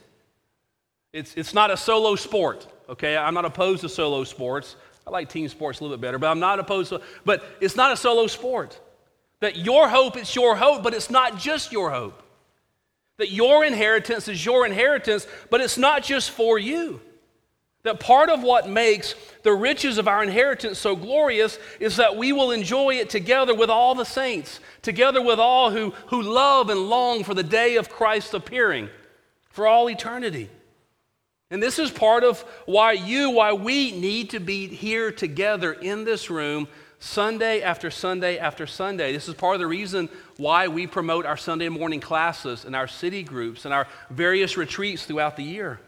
It's, 1.13 1.36
it's 1.36 1.54
not 1.54 1.69
a 1.69 1.78
solo 1.78 2.15
sport, 2.15 2.65
okay? 2.89 3.15
I'm 3.15 3.36
not 3.36 3.45
opposed 3.45 3.82
to 3.82 3.89
solo 3.89 4.23
sports. 4.23 4.78
I 5.06 5.12
like 5.12 5.30
team 5.30 5.47
sports 5.47 5.80
a 5.80 5.84
little 5.84 5.95
bit 5.95 6.02
better, 6.02 6.17
but 6.17 6.32
I'm 6.32 6.39
not 6.39 6.58
opposed 6.58 6.89
to, 6.89 6.99
but 7.23 7.45
it's 7.62 7.76
not 7.76 7.91
a 7.91 7.97
solo 7.97 8.26
sport. 8.26 8.80
That 9.41 9.58
your 9.58 9.88
hope 9.88 10.17
is 10.17 10.36
your 10.36 10.56
hope, 10.56 10.82
but 10.82 10.95
it's 10.95 11.12
not 11.12 11.38
just 11.38 11.71
your 11.71 11.91
hope. 11.91 12.23
That 13.17 13.30
your 13.30 13.63
inheritance 13.63 14.28
is 14.28 14.43
your 14.43 14.65
inheritance, 14.65 15.28
but 15.52 15.62
it's 15.62 15.78
not 15.78 16.02
just 16.02 16.32
for 16.32 16.58
you. 16.58 16.99
That 17.84 18.00
part 18.00 18.30
of 18.30 18.41
what 18.41 18.69
makes 18.69 19.13
the 19.43 19.52
riches 19.52 19.98
of 19.98 20.08
our 20.08 20.24
inheritance 20.24 20.80
so 20.80 20.96
glorious 20.96 21.60
is 21.82 21.98
that 21.98 22.15
we 22.15 22.32
will 22.32 22.52
enjoy 22.52 22.96
it 22.96 23.10
together 23.10 23.54
with 23.54 23.69
all 23.69 23.93
the 23.93 24.06
saints, 24.06 24.62
together 24.82 25.22
with 25.22 25.38
all 25.38 25.69
who, 25.69 25.89
who 26.08 26.22
love 26.22 26.69
and 26.69 26.89
long 26.89 27.26
for 27.26 27.34
the 27.34 27.43
day 27.43 27.76
of 27.76 27.89
Christ's 27.89 28.34
appearing 28.34 28.88
for 29.50 29.67
all 29.67 29.89
eternity. 29.89 30.50
And 31.52 31.62
this 31.62 31.78
is 31.78 31.91
part 31.91 32.24
of 32.24 32.39
why 32.65 32.93
you, 32.93 33.32
why 33.32 33.52
we 33.52 33.91
need 33.91 34.30
to 34.30 34.39
be 34.39 34.67
here 34.67 35.12
together 35.12 35.74
in 35.74 36.06
this 36.06 36.30
room 36.30 36.69
Sunday 37.00 37.62
after 37.62 37.91
Sunday 37.91 38.38
after 38.38 38.65
Sunday. 38.65 39.12
This 39.12 39.28
is 39.28 39.36
part 39.36 39.56
of 39.56 39.60
the 39.60 39.67
reason 39.67 40.08
why 40.38 40.69
we 40.69 40.88
promote 40.88 41.26
our 41.26 41.36
Sunday 41.36 41.67
morning 41.67 42.00
classes 42.00 42.63
and 42.63 42.78
our 42.78 42.88
city 42.88 43.24
groups 43.24 43.65
and 43.65 43.74
our 43.74 43.89
various 44.10 44.56
retreats 44.56 45.06
throughout 45.06 45.36
the 45.36 45.43
year 45.43 45.82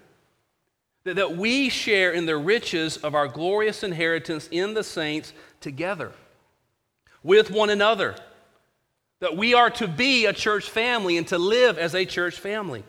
that 1.14 1.38
we 1.38 1.70
share 1.70 2.12
in 2.12 2.26
the 2.26 2.36
riches 2.36 2.98
of 2.98 3.14
our 3.14 3.28
glorious 3.28 3.84
inheritance 3.84 4.50
in 4.52 4.74
the 4.74 4.84
saints 4.84 5.34
together 5.62 6.12
with 7.24 7.52
one 7.52 7.70
another. 7.70 8.16
That 9.20 9.38
we 9.38 9.54
are 9.54 9.70
to 9.72 9.88
be 9.88 10.26
a 10.26 10.34
church 10.34 10.70
family 10.70 11.18
and 11.18 11.28
to 11.28 11.38
live 11.38 11.78
as 11.78 11.96
a 11.96 12.06
church 12.06 12.40
family. 12.40 12.84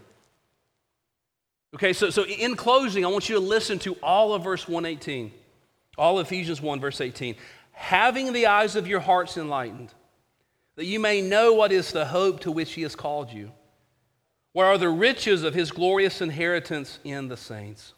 Okay, 1.75 1.93
so, 1.93 2.11
so 2.11 2.25
in 2.25 2.57
closing, 2.57 3.05
I 3.05 3.09
want 3.09 3.29
you 3.29 3.35
to 3.35 3.41
listen 3.41 3.79
to 3.81 3.95
all 4.03 4.33
of 4.33 4.45
verse 4.45 4.67
118, 4.67 5.31
all 5.99 6.19
of 6.19 6.27
Ephesians 6.27 6.61
1, 6.61 6.81
verse 6.81 7.01
18. 7.01 7.37
Having 7.73 8.33
the 8.33 8.47
eyes 8.47 8.77
of 8.77 8.89
your 8.89 9.01
hearts 9.01 9.37
enlightened, 9.37 9.93
that 10.77 10.87
you 10.87 10.99
may 10.99 11.21
know 11.21 11.53
what 11.53 11.73
is 11.73 11.93
the 11.93 12.07
hope 12.07 12.41
to 12.41 12.51
which 12.51 12.73
he 12.73 12.83
has 12.83 12.97
called 12.97 13.31
you. 13.31 13.53
What 14.53 14.65
are 14.65 14.79
the 14.79 14.89
riches 14.89 15.43
of 15.43 15.53
his 15.53 15.71
glorious 15.71 16.23
inheritance 16.23 16.99
in 17.05 17.29
the 17.29 17.37
saints? 17.37 17.93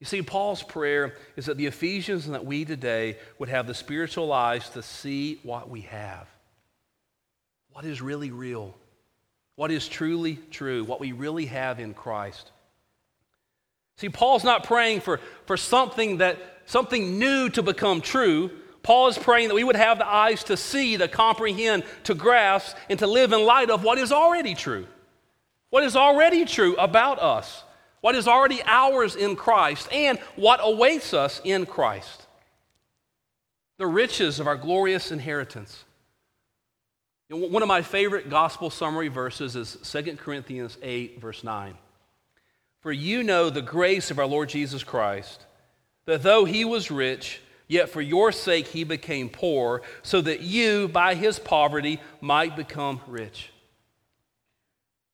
You 0.00 0.06
see, 0.06 0.22
Paul's 0.22 0.62
prayer 0.62 1.14
is 1.36 1.46
that 1.46 1.58
the 1.58 1.66
Ephesians 1.66 2.24
and 2.24 2.34
that 2.34 2.46
we 2.46 2.64
today 2.64 3.18
would 3.38 3.50
have 3.50 3.66
the 3.66 3.74
spiritual 3.74 4.32
eyes 4.32 4.68
to 4.70 4.82
see 4.82 5.38
what 5.42 5.68
we 5.68 5.82
have. 5.82 6.26
What 7.72 7.84
is 7.84 8.00
really 8.00 8.30
real? 8.30 8.74
What 9.56 9.70
is 9.70 9.86
truly 9.86 10.38
true? 10.50 10.84
What 10.84 11.00
we 11.00 11.12
really 11.12 11.46
have 11.46 11.78
in 11.78 11.92
Christ. 11.92 12.50
See, 13.98 14.08
Paul's 14.08 14.42
not 14.42 14.64
praying 14.64 15.02
for, 15.02 15.20
for 15.44 15.58
something 15.58 16.18
that 16.18 16.38
something 16.64 17.18
new 17.18 17.50
to 17.50 17.62
become 17.62 18.00
true. 18.00 18.50
Paul 18.82 19.08
is 19.08 19.18
praying 19.18 19.48
that 19.48 19.54
we 19.54 19.64
would 19.64 19.76
have 19.76 19.98
the 19.98 20.08
eyes 20.08 20.44
to 20.44 20.56
see, 20.56 20.96
to 20.96 21.08
comprehend, 21.08 21.84
to 22.04 22.14
grasp, 22.14 22.74
and 22.88 22.98
to 23.00 23.06
live 23.06 23.34
in 23.34 23.44
light 23.44 23.68
of 23.68 23.84
what 23.84 23.98
is 23.98 24.12
already 24.12 24.54
true. 24.54 24.86
What 25.68 25.84
is 25.84 25.94
already 25.94 26.46
true 26.46 26.74
about 26.76 27.20
us 27.20 27.62
what 28.00 28.14
is 28.14 28.26
already 28.26 28.62
ours 28.64 29.16
in 29.16 29.36
Christ, 29.36 29.88
and 29.92 30.18
what 30.36 30.60
awaits 30.62 31.12
us 31.12 31.40
in 31.44 31.66
Christ. 31.66 32.26
The 33.78 33.86
riches 33.86 34.40
of 34.40 34.46
our 34.46 34.56
glorious 34.56 35.10
inheritance. 35.12 35.84
One 37.28 37.62
of 37.62 37.68
my 37.68 37.82
favorite 37.82 38.28
gospel 38.28 38.70
summary 38.70 39.08
verses 39.08 39.54
is 39.54 39.76
2 39.84 40.16
Corinthians 40.16 40.76
8, 40.82 41.20
verse 41.20 41.44
9. 41.44 41.74
For 42.80 42.90
you 42.90 43.22
know 43.22 43.50
the 43.50 43.62
grace 43.62 44.10
of 44.10 44.18
our 44.18 44.26
Lord 44.26 44.48
Jesus 44.48 44.82
Christ, 44.82 45.44
that 46.06 46.22
though 46.22 46.44
he 46.44 46.64
was 46.64 46.90
rich, 46.90 47.40
yet 47.68 47.90
for 47.90 48.00
your 48.00 48.32
sake 48.32 48.66
he 48.66 48.82
became 48.82 49.28
poor, 49.28 49.82
so 50.02 50.20
that 50.22 50.40
you, 50.40 50.88
by 50.88 51.14
his 51.14 51.38
poverty, 51.38 52.00
might 52.20 52.56
become 52.56 53.00
rich. 53.06 53.50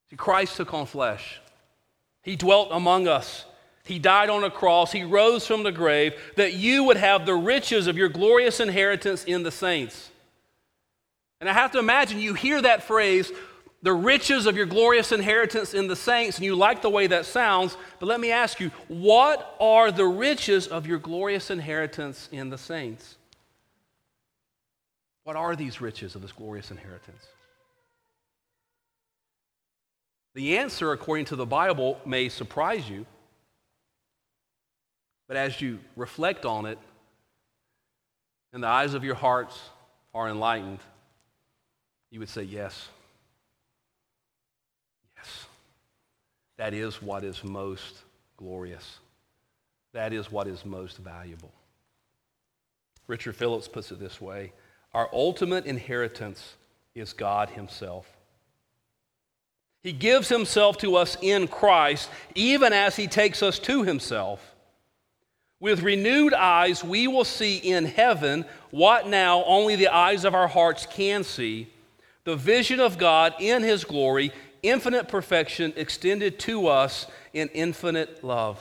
See, 0.09 0.17
Christ 0.17 0.57
took 0.57 0.73
on 0.73 0.87
flesh. 0.87 1.41
He 2.27 2.35
dwelt 2.35 2.71
among 2.73 3.07
us. 3.07 3.45
He 3.85 4.01
died 4.01 4.31
on 4.31 4.43
a 4.43 4.51
cross. 4.51 4.91
He 4.91 5.05
rose 5.05 5.47
from 5.47 5.63
the 5.63 5.71
grave 5.71 6.13
that 6.35 6.55
you 6.55 6.83
would 6.83 6.97
have 6.97 7.25
the 7.25 7.37
riches 7.37 7.87
of 7.87 7.97
your 7.97 8.09
glorious 8.09 8.59
inheritance 8.59 9.23
in 9.23 9.45
the 9.45 9.53
saints. 9.53 10.11
And 11.41 11.49
I 11.49 11.53
have 11.53 11.71
to 11.71 11.79
imagine 11.79 12.19
you 12.19 12.35
hear 12.35 12.61
that 12.61 12.83
phrase, 12.83 13.31
the 13.81 13.93
riches 13.93 14.47
of 14.47 14.57
your 14.57 14.67
glorious 14.67 15.13
inheritance 15.13 15.73
in 15.73 15.87
the 15.87 15.95
saints, 15.95 16.39
and 16.39 16.45
you 16.45 16.57
like 16.57 16.83
the 16.83 16.91
way 16.91 17.07
that 17.07 17.27
sounds. 17.27 17.77
But 18.01 18.07
let 18.07 18.19
me 18.19 18.33
ask 18.33 18.59
you, 18.59 18.73
what 18.89 19.55
are 19.61 19.93
the 19.93 20.07
riches 20.07 20.67
of 20.67 20.85
your 20.85 20.99
glorious 20.99 21.49
inheritance 21.53 22.29
in 22.33 22.51
the 22.51 22.59
saints? 22.59 23.15
What 25.23 25.37
are 25.37 25.55
these 25.55 25.81
riches 25.81 26.17
of 26.17 26.23
this 26.23 26.33
glorious 26.33 26.73
inheritance? 26.73 27.25
The 30.37 30.59
answer, 30.59 30.93
according 30.93 31.25
to 31.27 31.37
the 31.37 31.47
Bible, 31.47 31.99
may 32.05 32.29
surprise 32.29 32.87
you, 32.91 33.07
but 35.29 35.39
as 35.39 35.63
you 35.63 35.79
reflect 35.97 36.45
on 36.45 36.67
it, 36.67 36.79
and 38.53 38.63
the 38.63 38.67
eyes 38.69 38.93
of 38.93 39.03
your 39.03 39.15
hearts 39.15 39.59
are 40.15 40.29
enlightened, 40.29 40.81
you 42.11 42.21
would 42.21 42.29
say, 42.29 42.43
Yes. 42.43 42.91
Yes. 45.17 45.47
That 46.59 46.75
is 46.75 47.01
what 47.01 47.25
is 47.25 47.43
most 47.43 48.03
glorious. 48.37 48.99
That 49.95 50.13
is 50.13 50.31
what 50.31 50.49
is 50.49 50.67
most 50.67 50.99
valuable. 50.99 51.53
Richard 53.07 53.37
Phillips 53.37 53.69
puts 53.69 53.91
it 53.91 53.99
this 53.99 54.21
way 54.21 54.53
Our 54.93 55.09
ultimate 55.15 55.65
inheritance 55.65 56.57
is 56.95 57.15
God 57.15 57.49
Himself. 57.49 58.16
He 59.87 59.93
gives 59.93 60.29
Himself 60.29 60.79
to 60.79 60.97
us 60.97 61.17
in 61.23 61.47
Christ, 61.47 62.11
even 62.35 62.73
as 62.73 62.97
He 62.97 63.07
takes 63.07 63.41
us 63.41 63.61
to 63.61 63.85
Himself. 63.85 64.57
With 65.61 65.85
renewed 65.85 66.35
eyes, 66.35 66.83
we 66.83 67.07
will 67.07 67.23
see 67.23 67.59
in 67.59 67.85
heaven 67.85 68.47
what 68.73 69.07
now 69.07 69.45
only 69.45 69.77
the 69.77 69.87
eyes 69.87 70.25
of 70.25 70.35
our 70.35 70.49
hearts 70.49 70.87
can 70.91 71.23
see 71.23 71.69
the 72.25 72.35
vision 72.35 72.81
of 72.81 72.99
God 72.99 73.35
in 73.39 73.63
His 73.63 73.85
glory, 73.85 74.33
infinite 74.61 75.07
perfection 75.07 75.73
extended 75.77 76.41
to 76.41 76.67
us 76.67 77.07
in 77.33 77.47
infinite 77.51 78.25
love. 78.25 78.61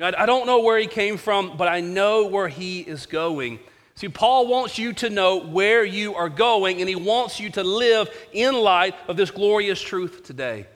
I 0.00 0.24
don't 0.24 0.46
know 0.46 0.60
where 0.60 0.78
he 0.78 0.86
came 0.86 1.18
from, 1.18 1.58
but 1.58 1.68
I 1.68 1.82
know 1.82 2.28
where 2.28 2.48
he 2.48 2.80
is 2.80 3.04
going. 3.04 3.60
See, 3.96 4.08
Paul 4.08 4.48
wants 4.48 4.76
you 4.76 4.92
to 4.94 5.10
know 5.10 5.36
where 5.38 5.84
you 5.84 6.16
are 6.16 6.28
going, 6.28 6.80
and 6.80 6.88
he 6.88 6.96
wants 6.96 7.38
you 7.38 7.50
to 7.50 7.62
live 7.62 8.10
in 8.32 8.54
light 8.54 8.94
of 9.06 9.16
this 9.16 9.30
glorious 9.30 9.80
truth 9.80 10.24
today. 10.24 10.66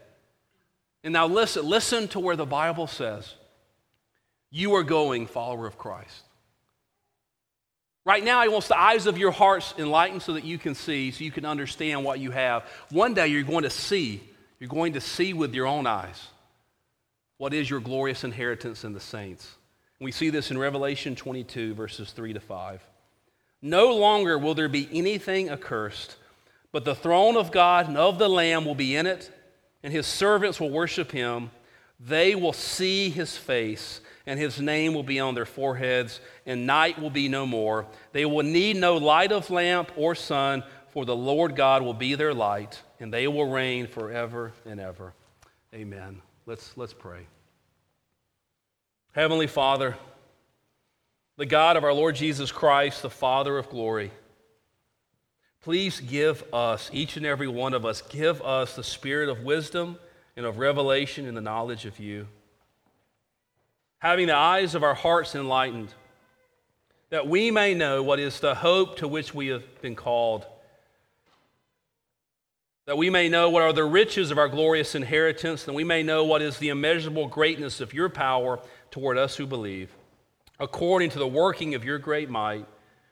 And 1.02 1.12
now 1.12 1.26
listen, 1.26 1.66
listen 1.66 2.08
to 2.08 2.20
where 2.20 2.36
the 2.36 2.46
Bible 2.46 2.86
says 2.86 3.34
you 4.50 4.74
are 4.76 4.82
going, 4.82 5.26
follower 5.26 5.66
of 5.66 5.78
Christ. 5.78 6.22
Right 8.04 8.24
now, 8.24 8.42
he 8.42 8.48
wants 8.48 8.68
the 8.68 8.80
eyes 8.80 9.06
of 9.06 9.18
your 9.18 9.32
hearts 9.32 9.74
enlightened 9.76 10.22
so 10.22 10.32
that 10.32 10.44
you 10.44 10.56
can 10.56 10.74
see, 10.74 11.10
so 11.10 11.24
you 11.24 11.30
can 11.30 11.44
understand 11.44 12.04
what 12.04 12.20
you 12.20 12.30
have. 12.30 12.64
One 12.90 13.12
day, 13.12 13.28
you're 13.28 13.42
going 13.42 13.64
to 13.64 13.70
see. 13.70 14.22
You're 14.58 14.70
going 14.70 14.94
to 14.94 15.00
see 15.00 15.34
with 15.34 15.54
your 15.54 15.66
own 15.66 15.86
eyes 15.86 16.28
what 17.36 17.52
is 17.52 17.68
your 17.68 17.80
glorious 17.80 18.24
inheritance 18.24 18.84
in 18.84 18.92
the 18.92 19.00
saints. 19.00 19.48
We 20.00 20.12
see 20.12 20.30
this 20.30 20.50
in 20.50 20.58
Revelation 20.58 21.16
22, 21.16 21.74
verses 21.74 22.10
3 22.12 22.32
to 22.32 22.40
5. 22.40 22.80
No 23.60 23.94
longer 23.94 24.38
will 24.38 24.54
there 24.54 24.68
be 24.68 24.88
anything 24.92 25.50
accursed, 25.50 26.16
but 26.72 26.84
the 26.84 26.94
throne 26.94 27.36
of 27.36 27.50
God 27.50 27.88
and 27.88 27.96
of 27.96 28.18
the 28.18 28.28
Lamb 28.28 28.64
will 28.64 28.74
be 28.74 28.94
in 28.94 29.06
it, 29.06 29.30
and 29.82 29.92
his 29.92 30.06
servants 30.06 30.60
will 30.60 30.70
worship 30.70 31.10
him. 31.10 31.50
They 32.00 32.34
will 32.34 32.52
see 32.52 33.10
his 33.10 33.36
face 33.36 34.00
and 34.28 34.38
his 34.38 34.60
name 34.60 34.92
will 34.92 35.02
be 35.02 35.18
on 35.20 35.34
their 35.34 35.46
foreheads, 35.46 36.20
and 36.44 36.66
night 36.66 36.98
will 37.00 37.08
be 37.08 37.28
no 37.30 37.46
more. 37.46 37.86
They 38.12 38.26
will 38.26 38.44
need 38.44 38.76
no 38.76 38.98
light 38.98 39.32
of 39.32 39.48
lamp 39.48 39.90
or 39.96 40.14
sun, 40.14 40.64
for 40.90 41.06
the 41.06 41.16
Lord 41.16 41.56
God 41.56 41.80
will 41.80 41.94
be 41.94 42.14
their 42.14 42.34
light, 42.34 42.82
and 43.00 43.10
they 43.10 43.26
will 43.26 43.48
reign 43.48 43.86
forever 43.86 44.52
and 44.66 44.78
ever. 44.80 45.14
Amen. 45.72 46.20
Let's, 46.44 46.76
let's 46.76 46.92
pray. 46.92 47.26
Heavenly 49.12 49.46
Father, 49.46 49.96
the 51.38 51.46
God 51.46 51.76
of 51.76 51.84
our 51.84 51.92
Lord 51.92 52.16
Jesus 52.16 52.50
Christ, 52.50 53.00
the 53.00 53.08
Father 53.08 53.56
of 53.58 53.70
glory, 53.70 54.10
please 55.62 56.00
give 56.00 56.42
us, 56.52 56.90
each 56.92 57.16
and 57.16 57.24
every 57.24 57.46
one 57.46 57.74
of 57.74 57.86
us, 57.86 58.02
give 58.02 58.42
us 58.42 58.74
the 58.74 58.82
spirit 58.82 59.28
of 59.28 59.44
wisdom 59.44 59.98
and 60.36 60.44
of 60.44 60.58
revelation 60.58 61.26
and 61.26 61.36
the 61.36 61.40
knowledge 61.40 61.86
of 61.86 62.00
you. 62.00 62.26
Having 64.00 64.26
the 64.26 64.34
eyes 64.34 64.74
of 64.74 64.82
our 64.82 64.94
hearts 64.94 65.36
enlightened, 65.36 65.94
that 67.10 67.28
we 67.28 67.52
may 67.52 67.72
know 67.72 68.02
what 68.02 68.18
is 68.18 68.40
the 68.40 68.56
hope 68.56 68.96
to 68.96 69.06
which 69.06 69.32
we 69.32 69.46
have 69.46 69.80
been 69.80 69.94
called, 69.94 70.44
that 72.86 72.98
we 72.98 73.10
may 73.10 73.28
know 73.28 73.48
what 73.48 73.62
are 73.62 73.72
the 73.72 73.84
riches 73.84 74.32
of 74.32 74.38
our 74.38 74.48
glorious 74.48 74.96
inheritance, 74.96 75.68
and 75.68 75.76
we 75.76 75.84
may 75.84 76.02
know 76.02 76.24
what 76.24 76.42
is 76.42 76.58
the 76.58 76.70
immeasurable 76.70 77.28
greatness 77.28 77.80
of 77.80 77.94
your 77.94 78.08
power 78.08 78.58
toward 78.90 79.16
us 79.16 79.36
who 79.36 79.46
believe, 79.46 79.90
according 80.60 81.10
to 81.10 81.18
the 81.18 81.28
working 81.28 81.74
of 81.74 81.84
your 81.84 81.98
great 81.98 82.30
might. 82.30 82.66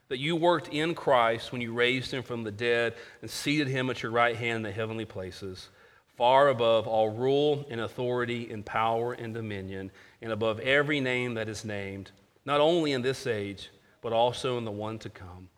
That 0.08 0.18
you 0.18 0.36
worked 0.36 0.68
in 0.68 0.94
Christ 0.94 1.50
when 1.50 1.60
you 1.60 1.72
raised 1.72 2.12
him 2.12 2.22
from 2.22 2.44
the 2.44 2.52
dead 2.52 2.94
and 3.22 3.30
seated 3.30 3.66
him 3.66 3.90
at 3.90 4.04
your 4.04 4.12
right 4.12 4.36
hand 4.36 4.58
in 4.58 4.62
the 4.62 4.70
heavenly 4.70 5.04
places 5.04 5.68
far 6.16 6.48
above 6.48 6.86
all 6.86 7.10
rule 7.10 7.66
and 7.70 7.80
authority 7.80 8.50
and 8.50 8.64
power 8.64 9.12
and 9.12 9.34
dominion, 9.34 9.90
and 10.22 10.32
above 10.32 10.58
every 10.60 11.00
name 11.00 11.34
that 11.34 11.48
is 11.48 11.64
named, 11.64 12.10
not 12.44 12.60
only 12.60 12.92
in 12.92 13.02
this 13.02 13.26
age, 13.26 13.70
but 14.00 14.12
also 14.12 14.56
in 14.58 14.64
the 14.64 14.70
one 14.70 14.98
to 14.98 15.10
come. 15.10 15.48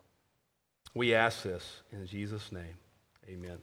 We 0.93 1.13
ask 1.13 1.43
this 1.43 1.81
in 1.91 2.05
Jesus' 2.05 2.51
name. 2.51 2.75
Amen. 3.29 3.57